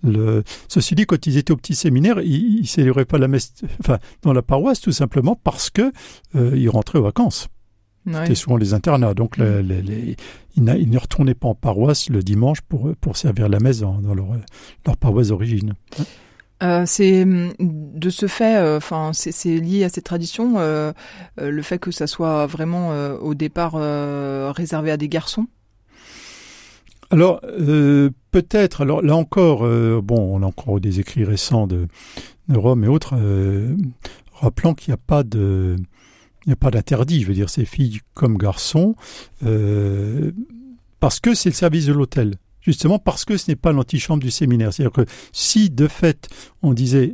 le... 0.04 0.44
Ceci 0.68 0.96
dit, 0.96 1.06
quand 1.06 1.26
ils 1.28 1.38
étaient 1.38 1.52
au 1.52 1.58
petit 1.58 1.76
séminaire, 1.76 2.22
ils, 2.22 2.62
ne 2.62 2.66
célébraient 2.66 3.06
pas 3.06 3.18
la 3.18 3.28
messe, 3.28 3.54
enfin, 3.80 3.98
dans 4.22 4.34
la 4.34 4.42
paroisse, 4.42 4.82
tout 4.82 4.92
simplement 4.92 5.36
parce 5.36 5.70
que 5.70 5.92
euh, 6.36 6.52
ils 6.56 6.70
rentraient 6.70 7.00
aux 7.00 7.04
vacances. 7.04 7.48
C'était 8.10 8.36
souvent 8.36 8.56
les 8.56 8.74
internats, 8.74 9.14
donc 9.14 9.38
mm. 9.38 9.60
les, 9.60 10.16
ils, 10.56 10.64
ne 10.64 10.98
retournaient 10.98 11.34
pas 11.34 11.50
en 11.50 11.56
paroisse 11.56 12.10
le 12.10 12.24
dimanche 12.24 12.62
pour, 12.62 12.96
pour 13.02 13.18
servir 13.18 13.50
la 13.50 13.60
messe 13.60 13.82
dans, 13.82 14.00
leur, 14.16 14.28
leur 14.86 14.98
paroisse 14.98 15.28
d'origine. 15.28 15.74
Euh, 16.64 16.84
c'est 16.88 17.24
de 17.26 18.10
ce 18.10 18.26
fait, 18.26 18.58
euh, 18.58 18.78
enfin 18.78 19.12
c'est 19.14 19.58
lié 19.58 19.84
à 19.84 19.90
cette 19.90 20.06
tradition, 20.06 20.56
euh, 20.58 20.92
le 21.40 21.62
fait 21.62 21.78
que 21.78 21.92
ça 21.92 22.08
soit 22.08 22.48
vraiment 22.48 22.90
au 23.22 23.36
départ 23.36 23.74
réservé 24.56 24.92
à 24.92 24.98
des 24.98 25.10
garçons. 25.10 25.48
Alors, 27.10 27.42
peut-être, 28.42 28.82
alors 28.82 29.02
là 29.02 29.16
encore, 29.16 29.66
euh, 29.66 30.00
bon, 30.04 30.36
on 30.36 30.44
a 30.44 30.46
encore 30.46 30.80
des 30.80 31.00
écrits 31.00 31.24
récents 31.24 31.66
de, 31.66 31.88
Rome 32.50 32.84
et 32.84 32.88
autres, 32.88 33.16
euh, 33.18 33.76
rappelant 34.32 34.76
qu'il 34.76 34.92
n'y 34.92 34.94
a 34.94 36.56
pas 36.56 36.72
d'interdit, 36.72 37.22
je 37.22 37.28
veux 37.28 37.34
dire, 37.34 37.50
c'est 37.50 37.66
filles 37.66 38.00
comme 38.14 38.38
garçons, 38.38 38.96
parce 41.00 41.20
que 41.20 41.34
c'est 41.34 41.50
le 41.50 41.56
service 41.56 41.88
de 41.88 41.94
l'hôtel. 41.94 42.36
Justement 42.62 43.00
parce 43.00 43.24
que 43.26 43.38
ce 43.38 43.50
n'est 43.50 43.56
pas 43.56 43.72
l'antichambre 43.72 44.22
du 44.22 44.30
séminaire. 44.30 44.74
C'est-à-dire 44.74 44.92
que 44.92 45.10
si, 45.32 45.70
de 45.70 45.88
fait, 45.88 46.28
on 46.62 46.74
disait 46.74 47.14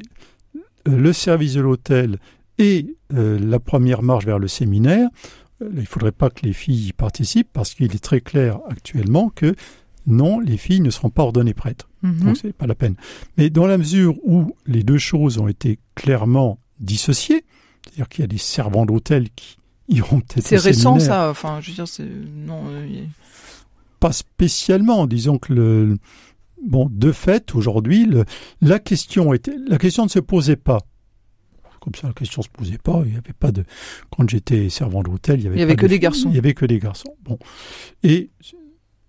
le 0.85 1.13
service 1.13 1.53
de 1.53 1.61
l'hôtel 1.61 2.17
et 2.57 2.95
la 3.11 3.59
première 3.59 4.01
marche 4.01 4.25
vers 4.25 4.39
le 4.39 4.47
séminaire, 4.47 5.09
il 5.61 5.81
ne 5.81 5.85
faudrait 5.85 6.11
pas 6.11 6.29
que 6.29 6.45
les 6.45 6.53
filles 6.53 6.87
y 6.87 6.93
participent 6.93 7.49
parce 7.53 7.75
qu'il 7.75 7.93
est 7.93 8.03
très 8.03 8.19
clair 8.19 8.59
actuellement 8.67 9.29
que 9.29 9.55
non, 10.07 10.39
les 10.39 10.57
filles 10.57 10.81
ne 10.81 10.89
seront 10.89 11.09
pas 11.09 11.23
ordonnées 11.23 11.53
prêtres. 11.53 11.89
Donc, 12.01 12.13
mhm. 12.13 12.19
Donc 12.25 12.37
c'est 12.37 12.53
pas 12.53 12.67
la 12.67 12.75
peine. 12.75 12.95
Mais 13.37 13.49
dans 13.49 13.67
la 13.67 13.77
mesure 13.77 14.15
où 14.23 14.55
les 14.65 14.83
deux 14.83 14.97
choses 14.97 15.37
ont 15.37 15.47
été 15.47 15.79
clairement 15.95 16.59
dissociées, 16.79 17.45
c'est-à-dire 17.83 18.09
qu'il 18.09 18.21
y 18.21 18.25
a 18.25 18.27
des 18.27 18.37
servants 18.37 18.85
d'hôtel 18.85 19.29
qui 19.35 19.57
iront 19.89 20.21
peut-être 20.21 20.45
C'est 20.45 20.57
récent 20.57 20.99
ça, 20.99 21.29
enfin 21.29 21.59
je 21.61 21.69
veux 21.69 21.75
dire 21.75 21.87
c'est 21.87 22.07
non 22.35 22.63
euh, 22.67 23.03
pas 23.99 24.13
spécialement, 24.13 25.07
disons 25.07 25.37
que 25.37 25.53
le 25.53 25.97
bon 26.65 26.89
de 26.89 27.11
fait 27.11 27.55
aujourd'hui 27.55 28.09
la 28.61 28.79
question 28.79 29.33
était 29.33 29.55
la 29.67 29.77
question 29.77 30.05
ne 30.05 30.09
se 30.09 30.19
posait 30.19 30.55
pas 30.55 30.79
comme 31.83 31.95
ça 31.95 32.07
la 32.07 32.13
question 32.13 32.41
se 32.41 32.47
posait 32.47 32.77
pas. 32.77 33.01
Il 33.05 33.11
n'y 33.11 33.17
avait 33.17 33.33
pas 33.37 33.51
de 33.51 33.65
quand 34.09 34.29
j'étais 34.29 34.69
servant 34.69 35.03
d'hôtel, 35.03 35.41
il 35.41 35.43
y 35.43 35.47
avait, 35.47 35.57
il 35.57 35.59
y 35.59 35.63
avait 35.63 35.75
que 35.75 35.85
des 35.85 35.99
garçons. 35.99 36.29
Il 36.29 36.35
y 36.35 36.37
avait 36.37 36.53
que 36.53 36.65
des 36.65 36.79
garçons. 36.79 37.13
Bon, 37.23 37.37
et 38.03 38.29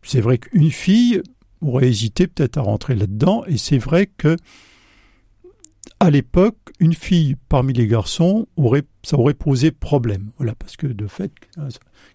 c'est 0.05 0.21
vrai 0.21 0.39
qu'une 0.39 0.71
fille 0.71 1.23
aurait 1.61 1.89
hésité 1.89 2.27
peut-être 2.27 2.59
à 2.59 2.63
rentrer 2.63 2.95
là-dedans, 2.95 3.45
et 3.47 3.57
c'est 3.57 3.79
vrai 3.79 4.07
que 4.07 4.37
à 6.01 6.11
l'époque, 6.11 6.57
une 6.81 6.93
fille 6.93 7.37
parmi 7.49 7.73
les 7.73 7.87
garçons 7.87 8.47
aurait, 8.57 8.83
ça 9.03 9.17
aurait 9.17 9.35
posé 9.35 9.71
problème. 9.71 10.31
Voilà, 10.37 10.55
parce 10.55 10.77
que 10.77 10.87
de 10.87 11.07
fait, 11.07 11.33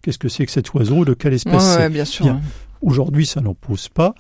qu'est-ce 0.02 0.20
que 0.20 0.30
c'est 0.30 0.46
que 0.46 0.52
cet 0.52 0.74
oiseau, 0.74 1.06
de 1.06 1.14
quelle 1.14 1.34
espèce 1.34 1.64
c'est? 1.64 1.90
Bien 1.90 2.06
sûr. 2.06 2.38
Aujourd'hui, 2.82 3.26
ça 3.26 3.42
n'en 3.42 3.56
pose 3.56 3.90
pas. 3.90 4.14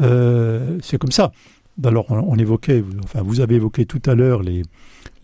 Euh, 0.00 0.78
c'est 0.82 0.98
comme 0.98 1.12
ça. 1.12 1.32
Alors, 1.82 2.06
on, 2.10 2.36
évoquait, 2.36 2.84
enfin, 3.02 3.22
vous 3.22 3.40
avez 3.40 3.56
évoqué 3.56 3.86
tout 3.86 4.02
à 4.06 4.14
l'heure 4.14 4.42
les, 4.42 4.62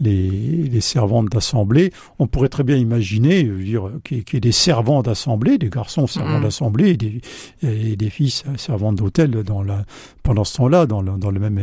les, 0.00 0.80
servantes 0.80 1.28
d'assemblée. 1.28 1.92
On 2.18 2.26
pourrait 2.26 2.48
très 2.48 2.64
bien 2.64 2.76
imaginer, 2.76 3.44
dire, 3.44 3.90
qu'il 4.04 4.18
y, 4.18 4.36
ait 4.36 4.40
des 4.40 4.52
servants 4.52 5.02
d'assemblée, 5.02 5.58
des 5.58 5.68
garçons 5.68 6.06
servants 6.06 6.38
mm. 6.38 6.42
d'assemblée 6.42 6.90
et 6.90 6.96
des, 6.96 7.20
et 7.62 7.96
des 7.96 8.10
filles 8.10 8.34
servantes 8.56 8.96
d'hôtel 8.96 9.30
dans 9.44 9.62
la, 9.62 9.84
pendant 10.22 10.44
ce 10.44 10.56
temps-là, 10.56 10.86
dans 10.86 11.02
le, 11.02 11.12
dans 11.18 11.30
le 11.30 11.40
même. 11.40 11.60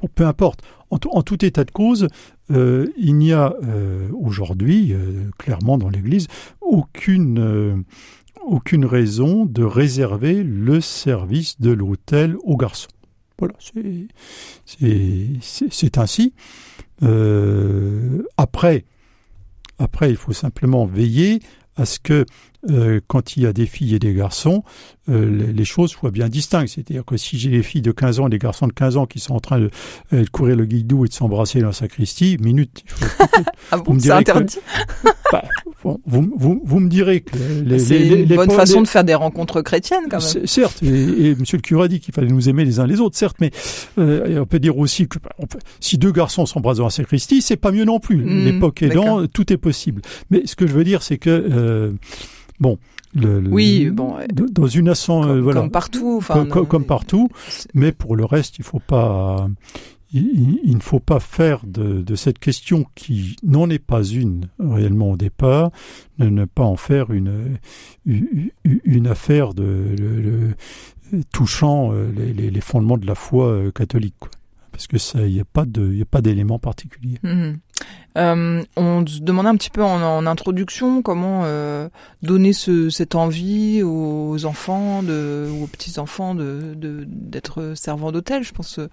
Bon, 0.00 0.08
peu 0.14 0.26
importe. 0.26 0.62
En, 0.90 1.22
tout 1.22 1.42
état 1.42 1.64
de 1.64 1.70
cause, 1.70 2.06
euh, 2.50 2.86
il 2.98 3.16
n'y 3.16 3.32
a 3.32 3.54
euh, 3.64 4.08
aujourd'hui, 4.12 4.92
euh, 4.92 5.30
clairement 5.38 5.78
dans 5.78 5.88
l'Église, 5.88 6.28
aucune 6.60 7.84
aucune 8.44 8.84
raison 8.84 9.46
de 9.46 9.62
réserver 9.62 10.42
le 10.42 10.80
service 10.80 11.60
de 11.60 11.70
l'hôtel 11.70 12.36
aux 12.42 12.56
garçons. 12.56 12.90
Voilà, 13.38 13.54
c'est 15.40 15.98
ainsi. 15.98 16.34
Euh, 17.02 18.22
après, 18.36 18.84
après, 19.78 20.10
il 20.10 20.16
faut 20.16 20.32
simplement 20.32 20.86
veiller 20.86 21.40
à 21.76 21.86
ce 21.86 21.98
que 21.98 22.26
euh, 22.70 23.00
quand 23.06 23.36
il 23.36 23.42
y 23.42 23.46
a 23.46 23.52
des 23.52 23.66
filles 23.66 23.94
et 23.94 23.98
des 23.98 24.14
garçons, 24.14 24.62
euh, 25.08 25.52
les, 25.52 25.64
choses 25.64 25.90
soient 25.90 26.10
bien 26.10 26.28
distinctes. 26.28 26.68
C'est-à-dire 26.68 27.04
que 27.04 27.16
si 27.16 27.38
j'ai 27.38 27.50
des 27.50 27.62
filles 27.62 27.82
de 27.82 27.92
15 27.92 28.20
ans 28.20 28.26
et 28.28 28.30
des 28.30 28.38
garçons 28.38 28.66
de 28.66 28.72
15 28.72 28.96
ans 28.96 29.06
qui 29.06 29.18
sont 29.18 29.34
en 29.34 29.40
train 29.40 29.58
de, 29.58 29.70
euh, 30.12 30.24
courir 30.30 30.56
le 30.56 30.64
guidou 30.64 31.04
et 31.04 31.08
de 31.08 31.12
s'embrasser 31.12 31.60
dans 31.60 31.68
la 31.68 31.72
sacristie, 31.72 32.36
minute. 32.40 32.84
Il 32.84 33.06
faut, 33.06 33.24
ah 33.72 33.76
bon, 33.78 33.98
c'est 33.98 34.10
interdit 34.10 34.58
bah, 35.32 35.42
vous, 35.82 35.98
vous, 36.06 36.62
vous, 36.64 36.80
me 36.80 36.88
direz 36.88 37.22
que 37.22 37.36
c'est 37.78 38.20
une 38.20 38.26
bonne 38.26 38.50
façon 38.50 38.82
de 38.82 38.86
faire 38.86 39.02
des 39.02 39.16
rencontres 39.16 39.62
chrétiennes 39.62 40.04
quand 40.08 40.22
même. 40.34 40.46
Certes, 40.46 40.80
et, 40.82 41.30
et 41.30 41.34
Monsieur 41.34 41.56
le 41.56 41.62
curé 41.62 41.84
a 41.84 41.88
dit 41.88 41.98
qu'il 41.98 42.14
fallait 42.14 42.28
nous 42.28 42.48
aimer 42.48 42.64
les 42.64 42.78
uns 42.78 42.86
les 42.86 43.00
autres, 43.00 43.16
certes, 43.16 43.36
mais 43.40 43.50
euh, 43.98 44.40
on 44.40 44.46
peut 44.46 44.60
dire 44.60 44.78
aussi 44.78 45.08
que 45.08 45.18
bah, 45.18 45.30
si 45.80 45.98
deux 45.98 46.12
garçons 46.12 46.46
s'embrassent 46.46 46.78
dans 46.78 46.84
la 46.84 46.90
sacristie, 46.90 47.42
c'est 47.42 47.56
pas 47.56 47.72
mieux 47.72 47.84
non 47.84 47.98
plus. 47.98 48.18
Mmh, 48.18 48.44
L'époque 48.44 48.82
aidant, 48.82 49.26
tout 49.26 49.52
est 49.52 49.56
possible. 49.56 50.02
Mais 50.30 50.42
ce 50.44 50.54
que 50.54 50.68
je 50.68 50.72
veux 50.72 50.84
dire, 50.84 51.02
c'est 51.02 51.18
que 51.18 51.30
euh, 51.30 51.92
Bon, 52.62 52.78
le, 53.14 53.42
oui, 53.48 53.90
bon, 53.90 54.16
dans 54.32 54.66
une 54.66 54.88
assemblée, 54.88 55.32
comme, 55.32 55.40
voilà, 55.40 55.60
comme 55.60 55.70
partout, 55.70 56.14
enfin, 56.18 56.46
comme, 56.46 56.84
partout. 56.84 57.28
Mais 57.74 57.92
pour 57.92 58.16
le 58.16 58.24
reste, 58.24 58.58
il 58.58 58.64
faut 58.64 58.80
pas, 58.80 59.48
il, 60.12 60.74
ne 60.76 60.80
faut 60.80 61.00
pas 61.00 61.20
faire 61.20 61.60
de, 61.66 62.14
cette 62.14 62.38
question 62.38 62.86
qui 62.94 63.36
n'en 63.42 63.70
est 63.70 63.78
pas 63.78 64.02
une 64.02 64.48
réellement 64.58 65.12
au 65.12 65.16
départ, 65.16 65.70
ne, 66.18 66.28
ne 66.28 66.44
pas 66.44 66.64
en 66.64 66.76
faire 66.76 67.10
une 67.10 67.58
une, 68.06 69.06
affaire 69.06 69.54
de, 69.54 70.54
touchant 71.32 71.92
euh, 71.92 72.10
les, 72.12 72.60
fondements 72.60 72.98
de 72.98 73.06
la 73.06 73.14
foi 73.14 73.46
euh, 73.46 73.70
catholique, 73.70 74.14
parce 74.72 74.86
que 74.88 74.98
ça, 74.98 75.20
il 75.26 75.32
n'y 75.34 75.40
a 75.40 75.44
pas 75.44 75.64
de, 75.64 76.00
a 76.02 76.04
pas 76.04 76.20
d'élément 76.22 76.58
particulier. 76.58 77.18
Mhm. 77.22 77.58
Euh, 78.18 78.62
on 78.76 79.06
se 79.06 79.20
demandait 79.20 79.48
un 79.48 79.56
petit 79.56 79.70
peu 79.70 79.82
en, 79.82 80.00
en 80.02 80.26
introduction 80.26 81.02
comment 81.02 81.42
euh, 81.44 81.88
donner 82.22 82.52
ce, 82.52 82.90
cette 82.90 83.14
envie 83.14 83.82
aux 83.82 84.44
enfants, 84.44 85.02
de, 85.02 85.48
ou 85.52 85.64
aux 85.64 85.66
petits 85.66 85.98
enfants 85.98 86.34
de 86.34 86.74
de- 86.76 87.04
d'être 87.06 87.72
servants 87.74 88.12
d'hôtel. 88.12 88.42
Je 88.42 88.52
pense 88.52 88.78
euh, 88.78 88.88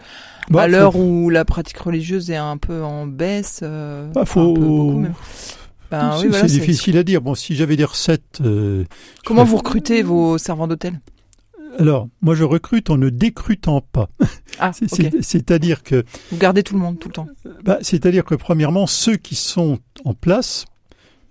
Bah, 0.50 0.62
à 0.62 0.65
faut- 0.65 0.72
l'heure 0.72 0.96
où 0.96 1.30
la 1.30 1.44
pratique 1.46 1.78
religieuse 1.78 2.32
est 2.32 2.36
un 2.38 2.58
peu 2.58 2.84
en 2.84 3.08
baisse. 3.08 3.60
euh, 3.63 4.08
Bah, 4.13 4.22
enfin, 4.24 4.42
faut- 4.44 4.52
un 4.52 4.54
peu 4.54 4.60
beaucoup 4.62 5.00
même. 5.00 5.13
Ben, 5.92 6.12
c'est 6.18 6.24
oui, 6.24 6.30
voilà, 6.30 6.46
difficile 6.48 6.98
à 6.98 7.04
dire. 7.04 7.20
Bon, 7.22 7.34
si 7.36 7.56
j'avais 7.56 7.76
des 7.76 7.84
recettes, 7.86 8.42
Comment 9.26 9.44
vous 9.44 9.58
recrutez 9.58 10.04
vos 10.04 10.38
servants 10.38 10.68
d'hôtel? 10.68 11.00
Alors 11.80 12.10
moi 12.22 12.36
je 12.36 12.44
recrute 12.44 12.89
en 12.89 12.98
ne 12.98 13.10
décrutant 13.10 13.82
pas. 13.82 14.10
Ah, 14.60 14.72
C'est-à-dire 15.22 15.84
que 15.84 16.04
Vous 16.32 16.38
gardez 16.38 16.63
tout 16.63 16.74
le 16.76 16.82
monde 16.82 17.00
tout 17.00 17.08
le 17.08 17.13
temps. 17.13 17.28
Bah, 17.63 17.80
C'est-à-dire 17.82 18.24
que 18.26 18.36
premièrement, 18.36 18.86
ceux 18.88 19.15
qui 19.15 19.36
sont 19.36 19.80
en 20.06 20.13
place, 20.13 20.65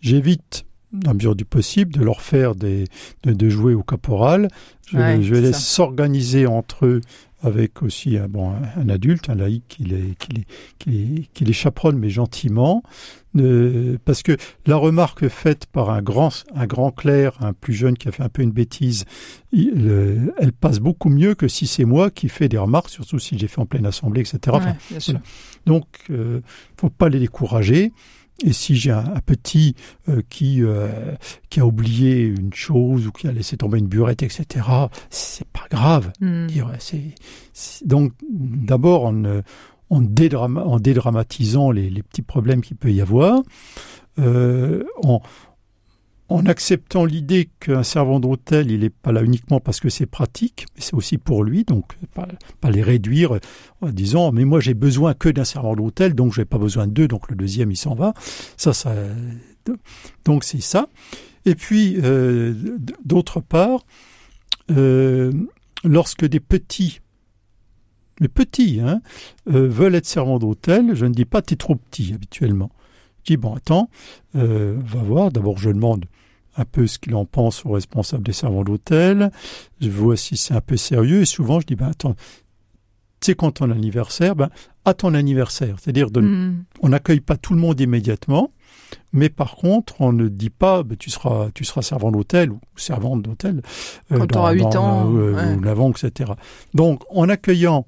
j'évite, 0.01 0.65
dans 0.93 1.11
la 1.11 1.15
mesure 1.15 1.37
du 1.37 1.45
possible, 1.45 1.93
de 1.93 2.03
leur 2.03 2.21
faire 2.21 2.55
des, 2.55 2.85
de, 3.25 3.33
de 3.33 3.49
jouer 3.49 3.75
au 3.75 3.83
caporal. 3.83 4.49
Je, 4.91 4.97
Ouais, 4.97 5.23
je 5.23 5.35
les 5.35 5.41
laisse 5.43 5.65
s'organiser 5.65 6.47
entre 6.47 6.87
eux 6.87 7.01
avec 7.41 7.83
aussi 7.83 8.17
un, 8.17 8.27
bon, 8.27 8.53
un, 8.77 8.89
adulte, 8.89 9.31
un 9.31 9.37
laïc 9.37 9.63
qui 9.69 9.85
les, 9.85 10.15
qui 10.19 10.33
les, 10.33 10.45
qui 10.79 10.91
les, 10.91 11.29
qui 11.35 11.45
les 11.45 11.53
chaperonne, 11.53 11.97
mais 11.97 12.09
gentiment. 12.11 12.83
Euh, 13.37 13.97
parce 14.05 14.23
que 14.25 14.37
la 14.67 14.75
remarque 14.77 15.29
faite 15.29 15.67
par 15.67 15.91
un 15.91 16.03
grand, 16.03 16.31
un 16.57 16.67
grand 16.67 16.91
clerc, 16.91 17.37
un 17.41 17.53
plus 17.53 17.75
jeune 17.75 17.97
qui 17.97 18.09
a 18.09 18.13
fait 18.13 18.25
un 18.25 18.29
peu 18.29 18.43
une 18.43 18.51
bêtise, 18.51 19.05
il, 19.53 19.87
euh, 19.89 20.33
elle 20.39 20.53
passe 20.53 20.81
beaucoup 20.81 21.11
mieux 21.11 21.35
que 21.35 21.47
si 21.47 21.69
c'est 21.69 21.85
moi 21.85 22.11
qui 22.11 22.29
fais 22.29 22.49
des 22.49 22.59
remarques, 22.59 22.89
surtout 22.89 23.21
si 23.21 23.39
j'ai 23.39 23.47
fait 23.47 23.61
en 23.61 23.67
pleine 23.67 23.87
assemblée, 23.87 24.23
etc. 24.23 24.39
Enfin, 24.49 24.71
Ouais, 24.71 24.77
bien 24.91 25.01
sûr. 25.01 25.21
donc, 25.67 25.87
euh, 26.11 26.41
faut 26.77 26.91
pas 26.91 27.09
les 27.09 27.21
décourager. 27.21 27.93
Et 28.45 28.53
si 28.53 28.77
j'ai 28.77 28.93
un, 28.93 28.99
un 29.15 29.21
petit 29.21 29.75
euh, 30.09 30.23
qui 30.31 30.63
euh, 30.63 31.15
qui 31.51 31.59
a 31.59 31.67
oublié 31.67 32.21
une 32.23 32.55
chose 32.55 33.07
ou 33.09 33.11
qui 33.13 33.27
a 33.27 33.33
laissé 33.33 33.57
tomber 33.57 33.79
une 33.79 33.89
burette, 33.89 34.23
etc., 34.23 34.65
c'est 35.11 35.49
pas 35.49 35.67
grave. 35.71 36.13
Hmm. 36.21 36.47
Donc, 37.85 38.13
d'abord 38.31 39.07
en, 39.07 39.25
euh, 39.25 39.43
en, 39.91 40.01
dédrama- 40.03 40.63
en 40.63 40.79
dédramatisant 40.79 41.73
les, 41.73 41.91
les 41.91 42.03
petits 42.03 42.23
problèmes 42.23 42.61
qu'il 42.61 42.77
peut 42.77 42.93
y 42.93 43.01
avoir, 43.01 43.43
euh, 44.21 44.85
en, 45.03 45.21
en 46.29 46.45
acceptant 46.45 47.05
l'idée 47.05 47.49
qu'un 47.59 47.83
servant 47.83 48.21
d'hôtel, 48.21 48.71
il 48.71 48.81
n'est 48.81 48.91
pas 48.91 49.13
là 49.13 49.23
uniquement 49.23 49.61
parce 49.61 49.81
que 49.81 49.89
c'est 49.89 50.07
pratique, 50.07 50.67
mais 50.75 50.83
c'est 50.83 50.95
aussi 50.95 51.17
pour 51.17 51.43
lui, 51.43 51.65
donc 51.65 51.97
pas, 52.15 52.71
les 52.71 52.83
réduire 52.83 53.39
en 53.81 53.89
disant 53.89 54.31
mais 54.33 54.45
moi 54.45 54.61
j'ai 54.61 54.75
besoin 54.75 55.15
que 55.15 55.31
d'un 55.31 55.45
servant 55.45 55.75
d'hôtel, 55.75 56.15
donc 56.15 56.35
je 56.35 56.41
n'ai 56.41 56.45
pas 56.45 56.59
besoin 56.59 56.87
de 56.87 56.93
deux, 56.93 57.09
donc 57.09 57.31
le 57.31 57.37
deuxième 57.37 57.71
il 57.71 57.77
s'en 57.77 57.95
va. 57.95 58.13
Ça, 58.57 58.75
ça, 58.75 58.95
donc 60.25 60.45
c'est 60.45 60.61
ça. 60.61 60.89
Et 61.47 61.55
puis 61.55 61.97
euh, 62.03 62.55
d'autre 63.05 63.41
part, 63.41 63.81
euh, 64.71 65.33
lorsque 65.83 66.27
des 66.27 66.41
petits 66.41 67.01
mais 68.21 68.29
petits, 68.29 68.81
hein, 68.81 69.01
euh, 69.49 69.69
veulent 69.69 69.95
être 69.95 70.07
servants 70.07 70.41
d'hôtel, 70.41 70.95
je 70.95 71.07
ne 71.07 71.15
dis 71.15 71.25
pas 71.25 71.41
t'es 71.41 71.57
trop 71.57 71.77
petit 71.77 72.13
habituellement. 72.13 72.71
Dis 73.29 73.37
bon 73.37 73.55
attends, 73.57 73.91
euh, 74.37 74.79
va 74.87 75.01
voir. 75.03 75.31
D'abord 75.31 75.59
je 75.59 75.69
demande 75.69 76.07
un 76.57 76.65
peu 76.65 76.87
ce 76.87 76.99
qu'il 76.99 77.15
en 77.15 77.27
pense 77.27 77.67
au 77.67 77.73
responsable 77.73 78.23
des 78.23 78.33
servants 78.33 78.65
d'hôtel. 78.65 79.31
Je 79.83 79.91
vois 79.91 80.17
si 80.17 80.39
c'est 80.39 80.55
un 80.55 80.63
peu 80.63 80.79
sérieux. 80.79 81.21
Et 81.21 81.25
souvent 81.27 81.61
je 81.61 81.67
dis 81.67 81.77
ben 81.77 81.89
attends, 81.89 82.15
tu 82.15 83.27
sais 83.27 83.35
quand 83.35 83.51
ton 83.51 83.71
anniversaire, 83.71 84.35
ben 84.35 84.49
à 84.87 84.95
ton 84.95 85.13
anniversaire, 85.13 85.77
c'est-à-dire 85.79 86.07
Hmm. 86.15 86.63
on 86.81 86.89
n'accueille 86.89 87.21
pas 87.21 87.37
tout 87.37 87.53
le 87.53 87.61
monde 87.61 87.79
immédiatement, 87.79 88.51
mais 89.13 89.29
par 89.29 89.57
contre, 89.57 90.01
on 90.01 90.15
ne 90.15 90.29
dit 90.29 90.49
pas 90.49 90.83
ben, 90.83 90.97
tu 90.97 91.11
seras 91.11 91.51
tu 91.53 91.67
seras 91.67 91.83
servant 91.83 92.11
d'hôtel 92.11 92.51
ou 92.51 92.61
servante 92.77 93.21
d'hôtel 93.21 93.61
Quand 94.11 94.27
t'auras 94.27 94.53
huit 94.55 94.75
ans, 94.75 95.15
euh, 95.15 95.35
ouais. 95.35 95.55
ou 95.55 95.61
l'avant, 95.61 95.91
etc. 95.91 96.33
Donc, 96.73 97.03
en 97.11 97.29
accueillant 97.29 97.87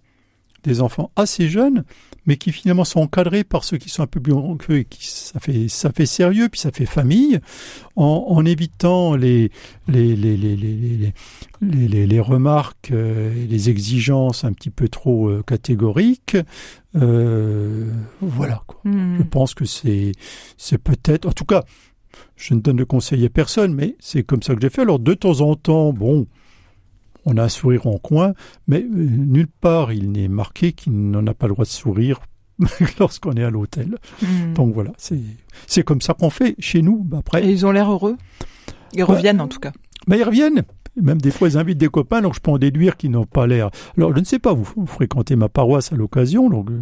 des 0.62 0.80
enfants 0.80 1.10
assez 1.16 1.48
jeunes, 1.48 1.84
mais 2.26 2.36
qui 2.36 2.52
finalement 2.52 2.84
sont 2.84 3.00
encadrés 3.00 3.44
par 3.44 3.64
ceux 3.64 3.78
qui 3.78 3.88
sont 3.88 4.02
un 4.02 4.06
peu 4.06 4.20
plus 4.20 4.32
grands 4.32 4.56
qu'eux, 4.56 4.78
et 4.78 4.84
qui 4.84 5.06
ça 5.06 5.40
fait 5.40 5.68
ça 5.68 5.90
fait 5.92 6.06
sérieux, 6.06 6.48
puis 6.48 6.60
ça 6.60 6.70
fait 6.70 6.86
famille, 6.86 7.40
en, 7.96 8.26
en 8.28 8.44
évitant 8.44 9.16
les 9.16 9.50
les 9.88 10.14
les 10.16 10.36
les 10.36 10.56
les 10.56 11.12
les, 11.62 12.06
les, 12.06 12.20
remarques, 12.20 12.90
euh, 12.90 13.34
et 13.34 13.46
les 13.46 13.68
exigences 13.68 14.44
un 14.44 14.52
petit 14.52 14.70
peu 14.70 14.88
trop 14.88 15.28
euh, 15.28 15.42
catégoriques. 15.46 16.36
Euh, 16.96 17.90
voilà 18.20 18.62
quoi. 18.66 18.80
Hmm. 18.84 19.18
Je 19.18 19.22
pense 19.22 19.54
que 19.54 19.64
c'est 19.64 20.12
c'est 20.56 20.78
peut-être, 20.78 21.26
en 21.26 21.32
tout 21.32 21.44
cas, 21.44 21.64
je 22.36 22.54
ne 22.54 22.60
donne 22.60 22.76
de 22.76 22.84
conseil 22.84 23.24
à 23.26 23.28
personne, 23.28 23.74
mais 23.74 23.96
c'est 24.00 24.22
comme 24.22 24.42
ça 24.42 24.54
que 24.54 24.60
j'ai 24.60 24.70
fait. 24.70 24.82
Alors 24.82 24.98
de 24.98 25.14
temps 25.14 25.40
en 25.40 25.54
temps, 25.54 25.92
bon, 25.92 26.26
on 27.26 27.36
a 27.36 27.42
un 27.44 27.48
sourire 27.48 27.86
en 27.86 27.98
coin, 27.98 28.32
mais 28.66 28.82
euh, 28.82 28.86
nulle 28.88 29.46
part 29.48 29.92
il 29.92 30.10
n'est 30.12 30.28
marqué 30.28 30.72
qu'il 30.72 30.92
n'en 31.10 31.26
a 31.26 31.34
pas 31.34 31.46
le 31.46 31.52
droit 31.54 31.64
de 31.64 31.70
sourire 31.70 32.20
lorsqu'on 32.98 33.32
est 33.32 33.44
à 33.44 33.50
l'hôtel. 33.50 33.96
Hmm. 34.22 34.52
Donc 34.54 34.74
voilà, 34.74 34.92
c'est 35.66 35.82
comme 35.82 36.00
ça 36.00 36.14
qu'on 36.14 36.30
fait 36.30 36.54
chez 36.58 36.82
nous. 36.82 37.02
Bah, 37.04 37.18
Après, 37.20 37.44
Et 37.44 37.50
ils 37.50 37.64
ont 37.66 37.72
l'air 37.72 37.90
heureux. 37.90 38.16
Ils 38.94 38.98
Ouais. 39.04 39.14
reviennent 39.16 39.40
en 39.40 39.48
tout 39.48 39.60
cas. 39.60 39.72
mais 40.06 40.18
ils 40.18 40.24
reviennent. 40.24 40.62
Même 41.00 41.20
des 41.20 41.30
fois, 41.30 41.48
ils 41.48 41.56
invitent 41.56 41.78
des 41.78 41.88
copains, 41.88 42.20
donc 42.20 42.34
je 42.34 42.40
peux 42.40 42.50
en 42.50 42.58
déduire 42.58 42.96
qu'ils 42.96 43.12
n'ont 43.12 43.24
pas 43.24 43.46
l'air. 43.46 43.70
Alors, 43.96 44.12
je 44.12 44.18
ne 44.18 44.24
sais 44.24 44.40
pas, 44.40 44.52
vous, 44.52 44.66
vous 44.76 44.86
fréquentez 44.86 45.36
ma 45.36 45.48
paroisse 45.48 45.92
à 45.92 45.96
l'occasion, 45.96 46.50
donc 46.50 46.68
euh, 46.68 46.80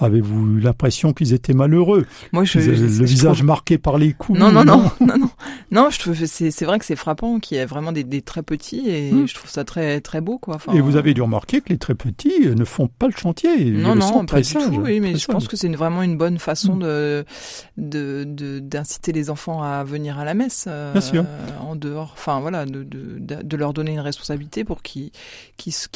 avez-vous 0.00 0.56
eu 0.56 0.60
l'impression 0.60 1.12
qu'ils 1.12 1.32
étaient 1.34 1.52
malheureux 1.52 2.06
Moi, 2.32 2.44
je, 2.44 2.58
le 2.58 3.04
visage 3.04 3.36
trouve- 3.38 3.46
marqué 3.46 3.78
par 3.78 3.98
les 3.98 4.12
coups 4.12 4.38
Non, 4.38 4.50
non, 4.52 4.64
non, 4.64 4.90
non, 5.00 5.30
non. 5.70 5.88
Je 5.90 6.24
c'est 6.26 6.64
vrai 6.64 6.78
que 6.78 6.84
c'est 6.84 6.96
frappant 6.96 7.38
qu'il 7.40 7.56
y 7.56 7.60
ait 7.60 7.66
vraiment 7.66 7.92
des, 7.92 8.04
des 8.04 8.22
très 8.22 8.42
petits 8.42 8.88
et 8.88 9.10
Hmm. 9.12 9.26
je 9.26 9.34
trouve 9.34 9.50
ça 9.50 9.64
très 9.64 10.00
très 10.00 10.20
beau 10.20 10.38
quoi. 10.38 10.56
Enfin, 10.56 10.72
Et 10.72 10.80
vous 10.80 10.96
avez 10.96 11.14
dû 11.14 11.22
remarquer 11.22 11.60
que 11.60 11.68
les 11.70 11.78
très 11.78 11.94
petits 11.94 12.32
euh, 12.46 12.54
ne 12.54 12.64
font 12.64 12.88
pas 12.88 13.06
le 13.06 13.12
chantier. 13.16 13.64
Non, 13.70 13.94
non, 13.94 14.06
sont 14.08 14.18
pas 14.20 14.24
très 14.26 14.40
du 14.42 14.48
sages, 14.48 14.64
tout. 14.66 14.80
Oui, 14.80 15.00
mais 15.00 15.16
je 15.16 15.26
pense 15.26 15.48
que 15.48 15.56
c'est 15.56 15.68
vraiment 15.68 16.02
une 16.02 16.16
bonne 16.16 16.38
façon 16.38 16.76
Hmm. 16.76 16.80
de 16.80 18.60
d'inciter 18.60 19.12
les 19.12 19.30
enfants 19.30 19.62
à 19.62 19.82
venir 19.84 20.18
à 20.18 20.24
la 20.24 20.34
messe. 20.34 20.64
euh, 20.68 20.92
Bien 20.92 21.00
sûr. 21.00 21.24
En 21.60 21.76
dehors, 21.76 22.10
enfin 22.14 22.40
voilà, 22.40 22.66
de, 22.66 22.82
de 22.82 23.18
de 23.18 23.42
de 23.42 23.56
leur 23.56 23.72
donner 23.72 23.92
une 23.92 24.00
responsabilité 24.00 24.64
pour 24.64 24.82
qu'ils 24.82 25.10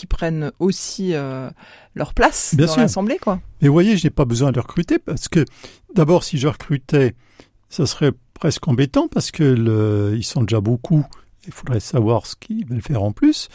prennent 0.08 0.50
aussi 0.58 1.10
euh, 1.14 1.48
leur 1.94 2.14
place 2.14 2.54
Bien 2.56 2.66
dans 2.66 2.76
l'assemblée 2.76 3.18
quoi. 3.20 3.40
Mais 3.62 3.68
vous 3.68 3.74
voyez, 3.74 3.93
je 3.96 4.06
n'ai 4.06 4.10
pas 4.10 4.24
besoin 4.24 4.52
de 4.52 4.60
recruter 4.60 4.98
parce 4.98 5.28
que, 5.28 5.44
d'abord, 5.94 6.24
si 6.24 6.38
je 6.38 6.48
recrutais, 6.48 7.14
ça 7.68 7.86
serait 7.86 8.12
presque 8.34 8.66
embêtant 8.68 9.08
parce 9.08 9.30
que 9.30 9.42
le, 9.42 10.14
ils 10.16 10.24
sont 10.24 10.42
déjà 10.42 10.60
beaucoup. 10.60 11.04
Il 11.46 11.52
faudrait 11.52 11.80
savoir 11.80 12.26
ce 12.26 12.36
qu'ils 12.36 12.66
veulent 12.66 12.82
faire 12.82 13.02
en 13.02 13.12
plus. 13.12 13.48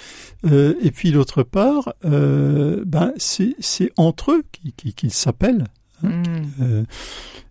Euh, 0.46 0.76
et 0.82 0.92
puis, 0.92 1.12
d'autre 1.12 1.44
part, 1.44 1.94
euh, 2.06 2.84
ben, 2.86 3.14
c'est 3.18 3.92
entre 3.98 4.32
eux 4.32 4.44
qu'ils 4.96 5.14
s'appellent. 5.14 5.66
Hmm. 6.02 6.24
Euh, 6.62 6.84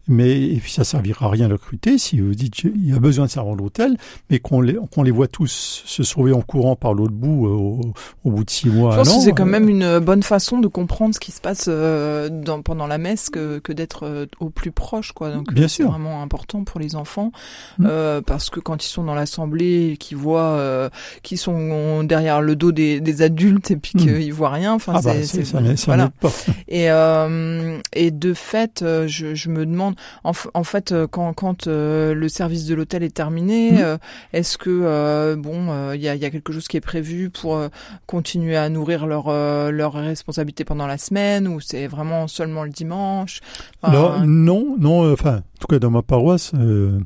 mais 0.09 0.41
et 0.43 0.57
puis 0.57 0.73
ça 0.73 0.85
servira 0.85 1.27
à 1.27 1.31
rien 1.31 1.49
de 1.49 1.53
recruter 1.53 1.99
si 1.99 2.21
vous 2.21 2.35
dites 2.35 2.65
il 2.65 2.89
y 2.89 2.93
a 2.93 2.99
besoin 2.99 3.27
de 3.27 3.31
servants 3.31 3.57
d'hôtel, 3.57 3.97
mais 4.31 4.39
qu'on 4.41 4.61
les 4.61 4.77
qu'on 4.93 5.03
les 5.03 5.11
voit 5.11 5.29
tous 5.29 5.83
se 5.87 6.03
sauver 6.03 6.33
en 6.33 6.41
courant 6.43 6.77
par 6.77 6.95
l'autre 6.95 7.13
bout 7.13 7.47
euh, 7.47 7.51
au, 7.51 7.81
au 8.25 8.31
bout 8.31 8.45
de 8.45 8.51
six 8.51 8.69
mois. 8.69 8.93
Je 8.93 8.97
pense 8.99 9.17
que 9.17 9.21
c'est 9.23 9.33
quand 9.33 9.47
euh, 9.47 9.51
même 9.51 9.69
une 9.69 9.99
bonne 10.01 10.23
façon 10.23 10.59
de 10.59 10.67
comprendre 10.69 11.15
ce 11.15 11.21
qui 11.21 11.31
se 11.33 11.41
passe 11.41 11.67
euh, 11.69 12.29
dans, 12.29 12.63
pendant 12.63 12.87
la 12.87 12.99
messe 12.99 13.31
que, 13.31 13.59
que 13.59 13.73
d'être 13.73 14.27
au 14.41 14.51
plus 14.51 14.73
proche, 14.73 15.13
quoi. 15.13 15.31
Donc, 15.31 15.53
Bien 15.53 15.65
euh, 15.65 15.69
c'est 15.69 15.83
sûr. 15.83 15.91
vraiment 15.91 16.23
important 16.23 16.65
pour 16.65 16.81
les 16.81 16.97
enfants 16.97 17.31
Mm. 17.79 17.87
euh, 17.89 18.21
parce 18.25 18.51
que 18.51 18.61
quand 18.61 18.85
ils 18.85 18.89
sont 18.89 19.05
dans 19.05 19.15
l'assemblée, 19.15 19.97
qu'ils 20.01 20.17
voient, 20.17 20.57
euh, 20.59 20.89
qu'ils 21.23 21.39
sont 21.39 22.03
derrière 22.05 22.41
le 22.41 22.57
dos 22.57 22.73
des, 22.73 23.01
des 23.01 23.23
adultes 23.23 23.71
et 23.71 23.77
puis 23.77 23.93
Mm. 23.95 23.99
qu'ils 24.01 24.33
voient 24.33 24.51
rien. 24.51 24.73
Enfin, 24.75 24.93
Ah 24.97 25.01
bah, 25.03 25.13
c'est, 25.23 25.45
ça, 25.45 25.61
voilà. 25.87 26.11
pas. 26.21 26.31
Et, 26.69 26.91
euh, 26.91 27.79
et 27.93 28.11
de 28.11 28.35
fait, 28.35 28.85
je, 29.07 29.35
je 29.35 29.49
me 29.51 29.67
demande, 29.67 29.95
en, 30.25 30.33
fait, 30.65 30.93
euh, 30.93 31.07
quand, 31.07 31.33
quand 31.33 31.67
euh, 31.67 32.15
le 32.15 32.29
service 32.29 32.67
de 32.67 32.75
l'hôtel 32.75 33.03
est 33.03 33.15
terminé, 33.15 33.73
Mhm. 33.73 33.79
euh, 33.81 33.99
est-ce 34.33 34.59
que 34.59 34.71
euh, 34.71 35.37
bon, 35.37 35.93
il 35.95 36.01
y, 36.01 36.09
a, 36.09 36.15
il 36.15 36.21
y 36.21 36.25
a 36.25 36.31
quelque 36.31 36.53
chose 36.53 36.69
qui 36.69 36.77
est 36.77 36.81
prévu 36.83 37.31
pour 37.31 37.61
continuer 38.07 38.57
à 38.57 38.69
nourrir 38.69 39.07
leur 39.07 39.27
euh, 39.29 39.71
leur 39.71 39.93
responsabilité 39.95 40.65
pendant 40.65 40.87
la 40.87 40.99
semaine 40.99 41.49
ou 41.49 41.61
c'est 41.61 41.87
vraiment 41.87 42.27
seulement 42.29 42.65
le 42.65 42.71
dimanche? 42.71 43.41
Alors, 43.83 44.25
non, 44.27 44.77
non, 44.79 45.13
enfin, 45.13 45.37
en 45.39 45.59
tout 45.61 45.67
cas 45.69 45.79
dans 45.79 45.91
ma 45.91 46.03
paroisse, 46.03 46.53
on 46.55 47.01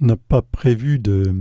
n'a 0.00 0.16
pas 0.16 0.42
prévu 0.42 0.98
de, 0.98 1.34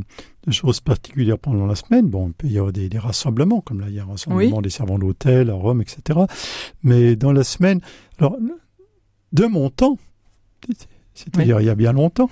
de 0.46 0.52
choses 0.52 0.82
particulières 0.82 1.40
pendant 1.40 1.66
la 1.66 1.76
semaine. 1.76 2.08
Bon, 2.08 2.28
il 2.28 2.34
peut 2.34 2.48
y 2.48 2.58
avoir 2.58 2.72
des, 2.72 2.90
des 2.90 3.00
rassemblements, 3.00 3.62
comme 3.62 3.80
là, 3.80 3.88
il 3.90 3.96
y 3.96 4.00
a 4.00 4.04
un 4.04 4.08
rassemblement 4.08 4.62
des 4.62 4.70
servants 4.70 5.00
d'hôtel 5.00 5.50
à 5.50 5.54
Rome, 5.54 5.82
etc. 5.82 6.20
Mais 6.84 7.16
dans 7.16 7.32
la 7.32 7.44
semaine, 7.44 7.82
alors, 8.20 8.38
de 9.34 9.46
mon 9.46 9.70
temps, 9.70 9.98
c'est-à-dire 11.14 11.60
il 11.60 11.66
y 11.66 11.70
a 11.70 11.76
bien 11.76 11.94
longtemps, 11.94 12.30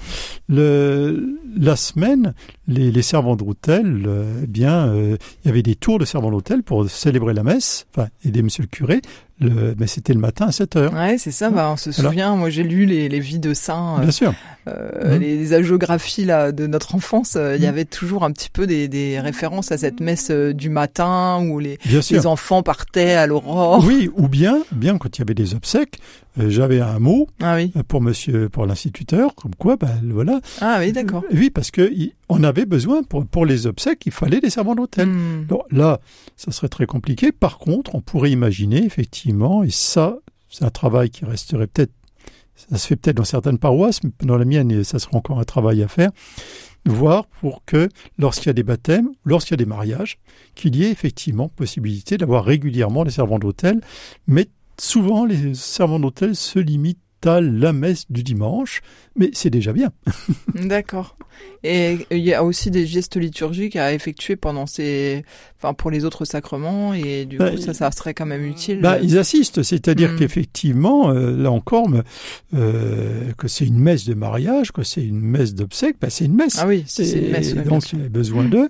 le, 0.47 1.37
la 1.57 1.75
semaine, 1.75 2.33
les, 2.67 2.91
les 2.91 3.01
servants 3.01 3.35
d'hôtel, 3.35 4.05
euh, 4.07 4.41
eh 4.43 4.47
bien, 4.47 4.87
euh, 4.87 5.17
il 5.43 5.47
y 5.47 5.51
avait 5.51 5.63
des 5.63 5.75
tours 5.75 5.99
de 5.99 6.05
servants 6.05 6.31
d'hôtel 6.31 6.63
pour 6.63 6.89
célébrer 6.89 7.33
la 7.33 7.43
messe, 7.43 7.85
enfin, 7.93 8.07
aider 8.23 8.41
monsieur 8.41 8.63
le 8.63 8.67
curé. 8.67 9.01
le, 9.41 9.75
mais 9.77 9.87
c'était 9.87 10.13
le 10.13 10.19
matin 10.19 10.47
à 10.47 10.51
7 10.51 10.75
heures. 10.77 10.93
Ouais, 10.93 11.17
c'est 11.17 11.31
ça. 11.31 11.49
Bah, 11.49 11.69
on 11.73 11.77
se 11.77 11.91
souvient. 11.91 12.35
Moi, 12.35 12.49
j'ai 12.49 12.63
lu 12.63 12.85
les, 12.85 13.09
les 13.09 13.19
vies 13.19 13.39
de 13.39 13.53
saints. 13.53 13.99
Bien 13.99 14.11
sûr. 14.11 14.33
Euh, 14.67 15.17
mmh. 15.17 15.21
les 15.21 15.53
hagiographies 15.53 16.25
là 16.25 16.51
de 16.51 16.67
notre 16.67 16.93
enfance, 16.95 17.37
il 17.37 17.61
y 17.61 17.65
mmh. 17.65 17.69
avait 17.69 17.85
toujours 17.85 18.23
un 18.23 18.31
petit 18.31 18.49
peu 18.49 18.67
des, 18.67 18.87
des 18.87 19.19
références 19.19 19.71
à 19.71 19.77
cette 19.77 19.99
messe 19.99 20.31
du 20.31 20.69
matin 20.69 21.43
où 21.43 21.59
les, 21.59 21.79
les 21.85 22.27
enfants 22.27 22.63
partaient 22.63 23.13
à 23.13 23.27
l'aurore. 23.27 23.83
Oui, 23.85 24.09
ou 24.15 24.27
bien, 24.27 24.59
bien 24.71 24.97
quand 24.97 25.17
il 25.17 25.21
y 25.21 25.23
avait 25.23 25.33
des 25.33 25.55
obsèques, 25.55 25.99
j'avais 26.47 26.79
un 26.79 26.99
mot 26.99 27.27
ah 27.41 27.55
oui. 27.55 27.73
pour 27.87 28.01
monsieur, 28.01 28.49
pour 28.49 28.65
l'instituteur, 28.65 29.35
comme 29.35 29.55
quoi, 29.55 29.75
ben 29.75 29.99
voilà. 30.03 30.39
Ah 30.61 30.77
oui, 30.79 30.91
d'accord. 30.91 31.23
oui, 31.33 31.49
parce 31.49 31.71
que 31.71 31.91
on 32.29 32.43
avait 32.43 32.65
besoin 32.65 33.03
pour 33.03 33.25
pour 33.25 33.45
les 33.45 33.67
obsèques, 33.67 34.05
il 34.05 34.11
fallait 34.11 34.39
des 34.39 34.49
servants 34.49 34.75
d'hôtel. 34.75 35.07
Mmh. 35.07 35.47
là, 35.71 35.99
ça 36.37 36.51
serait 36.51 36.69
très 36.69 36.85
compliqué. 36.85 37.31
Par 37.31 37.57
contre, 37.57 37.95
on 37.95 38.01
pourrait 38.01 38.31
imaginer 38.31 38.85
effectivement, 38.85 39.63
et 39.63 39.71
ça, 39.71 40.19
c'est 40.49 40.63
un 40.63 40.69
travail 40.69 41.09
qui 41.09 41.25
resterait 41.25 41.67
peut-être 41.67 41.91
ça 42.69 42.77
se 42.77 42.87
fait 42.87 42.95
peut-être 42.97 43.17
dans 43.17 43.23
certaines 43.23 43.57
paroisses, 43.57 44.03
mais 44.03 44.11
dans 44.23 44.37
la 44.37 44.45
mienne, 44.45 44.83
ça 44.83 44.99
sera 44.99 45.15
encore 45.15 45.39
un 45.39 45.45
travail 45.45 45.81
à 45.81 45.87
faire, 45.87 46.11
voir 46.85 47.25
pour 47.25 47.63
que 47.65 47.89
lorsqu'il 48.17 48.47
y 48.47 48.49
a 48.49 48.53
des 48.53 48.63
baptêmes, 48.63 49.09
lorsqu'il 49.23 49.53
y 49.53 49.55
a 49.55 49.63
des 49.63 49.65
mariages, 49.65 50.19
qu'il 50.55 50.75
y 50.75 50.83
ait 50.83 50.91
effectivement 50.91 51.47
possibilité 51.47 52.17
d'avoir 52.17 52.43
régulièrement 52.43 53.05
des 53.05 53.11
servants 53.11 53.39
d'hôtel, 53.39 53.81
mais 54.27 54.49
souvent 54.79 55.25
les 55.25 55.53
servants 55.55 55.99
d'hôtel 55.99 56.35
se 56.35 56.59
limitent 56.59 56.99
à 57.25 57.41
la 57.41 57.73
messe 57.73 58.05
du 58.09 58.23
dimanche, 58.23 58.81
mais 59.15 59.29
c'est 59.33 59.49
déjà 59.49 59.73
bien. 59.73 59.91
D'accord. 60.55 61.17
Et 61.63 62.05
il 62.11 62.19
y 62.19 62.33
a 62.33 62.43
aussi 62.43 62.71
des 62.71 62.85
gestes 62.85 63.17
liturgiques 63.17 63.75
à 63.75 63.93
effectuer 63.93 64.35
pendant 64.35 64.65
ces, 64.65 65.25
enfin 65.61 65.73
pour 65.73 65.91
les 65.91 66.05
autres 66.05 66.25
sacrements, 66.25 66.93
et 66.93 67.25
du 67.25 67.37
bah, 67.37 67.51
coup 67.51 67.57
ça, 67.57 67.73
ça 67.73 67.91
serait 67.91 68.13
quand 68.13 68.25
même 68.25 68.45
utile. 68.45 68.79
Bah, 68.81 68.97
ils 69.01 69.17
assistent, 69.17 69.61
c'est-à-dire 69.61 70.13
hmm. 70.13 70.17
qu'effectivement, 70.17 71.11
euh, 71.11 71.35
là 71.35 71.51
encore, 71.51 71.89
euh, 72.53 73.31
que 73.37 73.47
c'est 73.47 73.65
une 73.65 73.79
messe 73.79 74.05
de 74.05 74.13
mariage, 74.13 74.71
que 74.71 74.83
c'est 74.83 75.03
une 75.03 75.19
messe 75.19 75.55
d'obsèques, 75.55 75.97
bah, 75.99 76.09
c'est 76.09 76.25
une 76.25 76.35
messe. 76.35 76.57
Ah 76.59 76.67
oui, 76.67 76.83
c'est 76.87 77.09
une 77.11 77.31
messe. 77.31 77.53
donc 77.55 77.91
il 77.91 78.01
y 78.01 78.05
a 78.05 78.09
besoin 78.09 78.45
d'eux, 78.45 78.69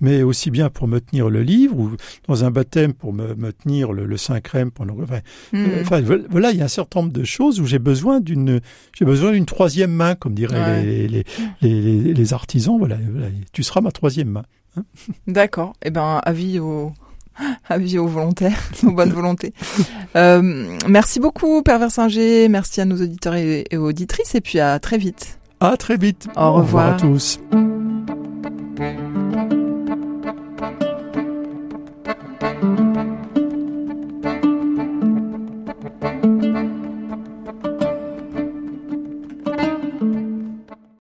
mais 0.00 0.22
aussi 0.22 0.50
bien 0.50 0.68
pour 0.68 0.88
me 0.88 1.00
tenir 1.00 1.30
le 1.30 1.42
livre 1.42 1.78
ou 1.78 1.90
dans 2.28 2.44
un 2.44 2.50
baptême 2.50 2.92
pour 2.92 3.12
me, 3.12 3.34
me 3.34 3.52
tenir 3.52 3.92
le, 3.92 4.04
le 4.04 4.16
saint 4.16 4.40
crème 4.40 4.70
pendant. 4.70 4.96
Enfin, 5.02 5.20
enfin, 5.80 6.02
voilà, 6.28 6.50
il 6.50 6.58
y 6.58 6.62
a 6.62 6.64
un 6.64 6.68
certain 6.68 7.00
nombre 7.00 7.12
de 7.12 7.24
choses 7.24 7.60
où 7.60 7.66
j'ai 7.66 7.78
besoin 7.78 8.20
d'une, 8.20 8.60
j'ai 8.92 9.04
besoin 9.06 9.32
d'une 9.32 9.46
troisième 9.46 9.92
main, 9.92 10.14
comme 10.14 10.34
diraient 10.34 10.84
les, 10.84 11.08
les, 11.08 11.24
les, 11.62 12.14
les, 12.14 12.32
artisans. 12.34 12.76
Voilà, 12.78 12.98
tu 13.52 13.62
seras 13.62 13.80
ma 13.80 13.90
troisième 13.90 14.28
main. 14.28 14.42
Hein. 14.76 14.84
D'accord. 15.26 15.72
Eh 15.84 15.90
ben, 15.90 16.20
avis 16.24 16.58
aux, 16.58 16.92
avis 17.68 17.98
aux 17.98 18.06
volontaires, 18.06 18.60
aux 18.86 18.92
bonnes 18.92 19.12
volontés. 19.12 19.52
Euh, 20.16 20.76
merci 20.88 21.20
beaucoup, 21.20 21.62
Père 21.62 21.78
Versinger. 21.78 22.48
Merci 22.48 22.80
à 22.80 22.84
nos 22.84 23.00
auditeurs 23.00 23.34
et, 23.34 23.64
auditrices. 23.76 24.34
Et 24.34 24.40
puis 24.40 24.60
à 24.60 24.78
très 24.78 24.98
vite. 24.98 25.38
À 25.60 25.76
très 25.76 25.96
vite. 25.96 26.28
Au, 26.36 26.52
revoir. 26.52 26.64
revoir 26.64 26.94
à 26.94 26.96
tous. 26.96 27.40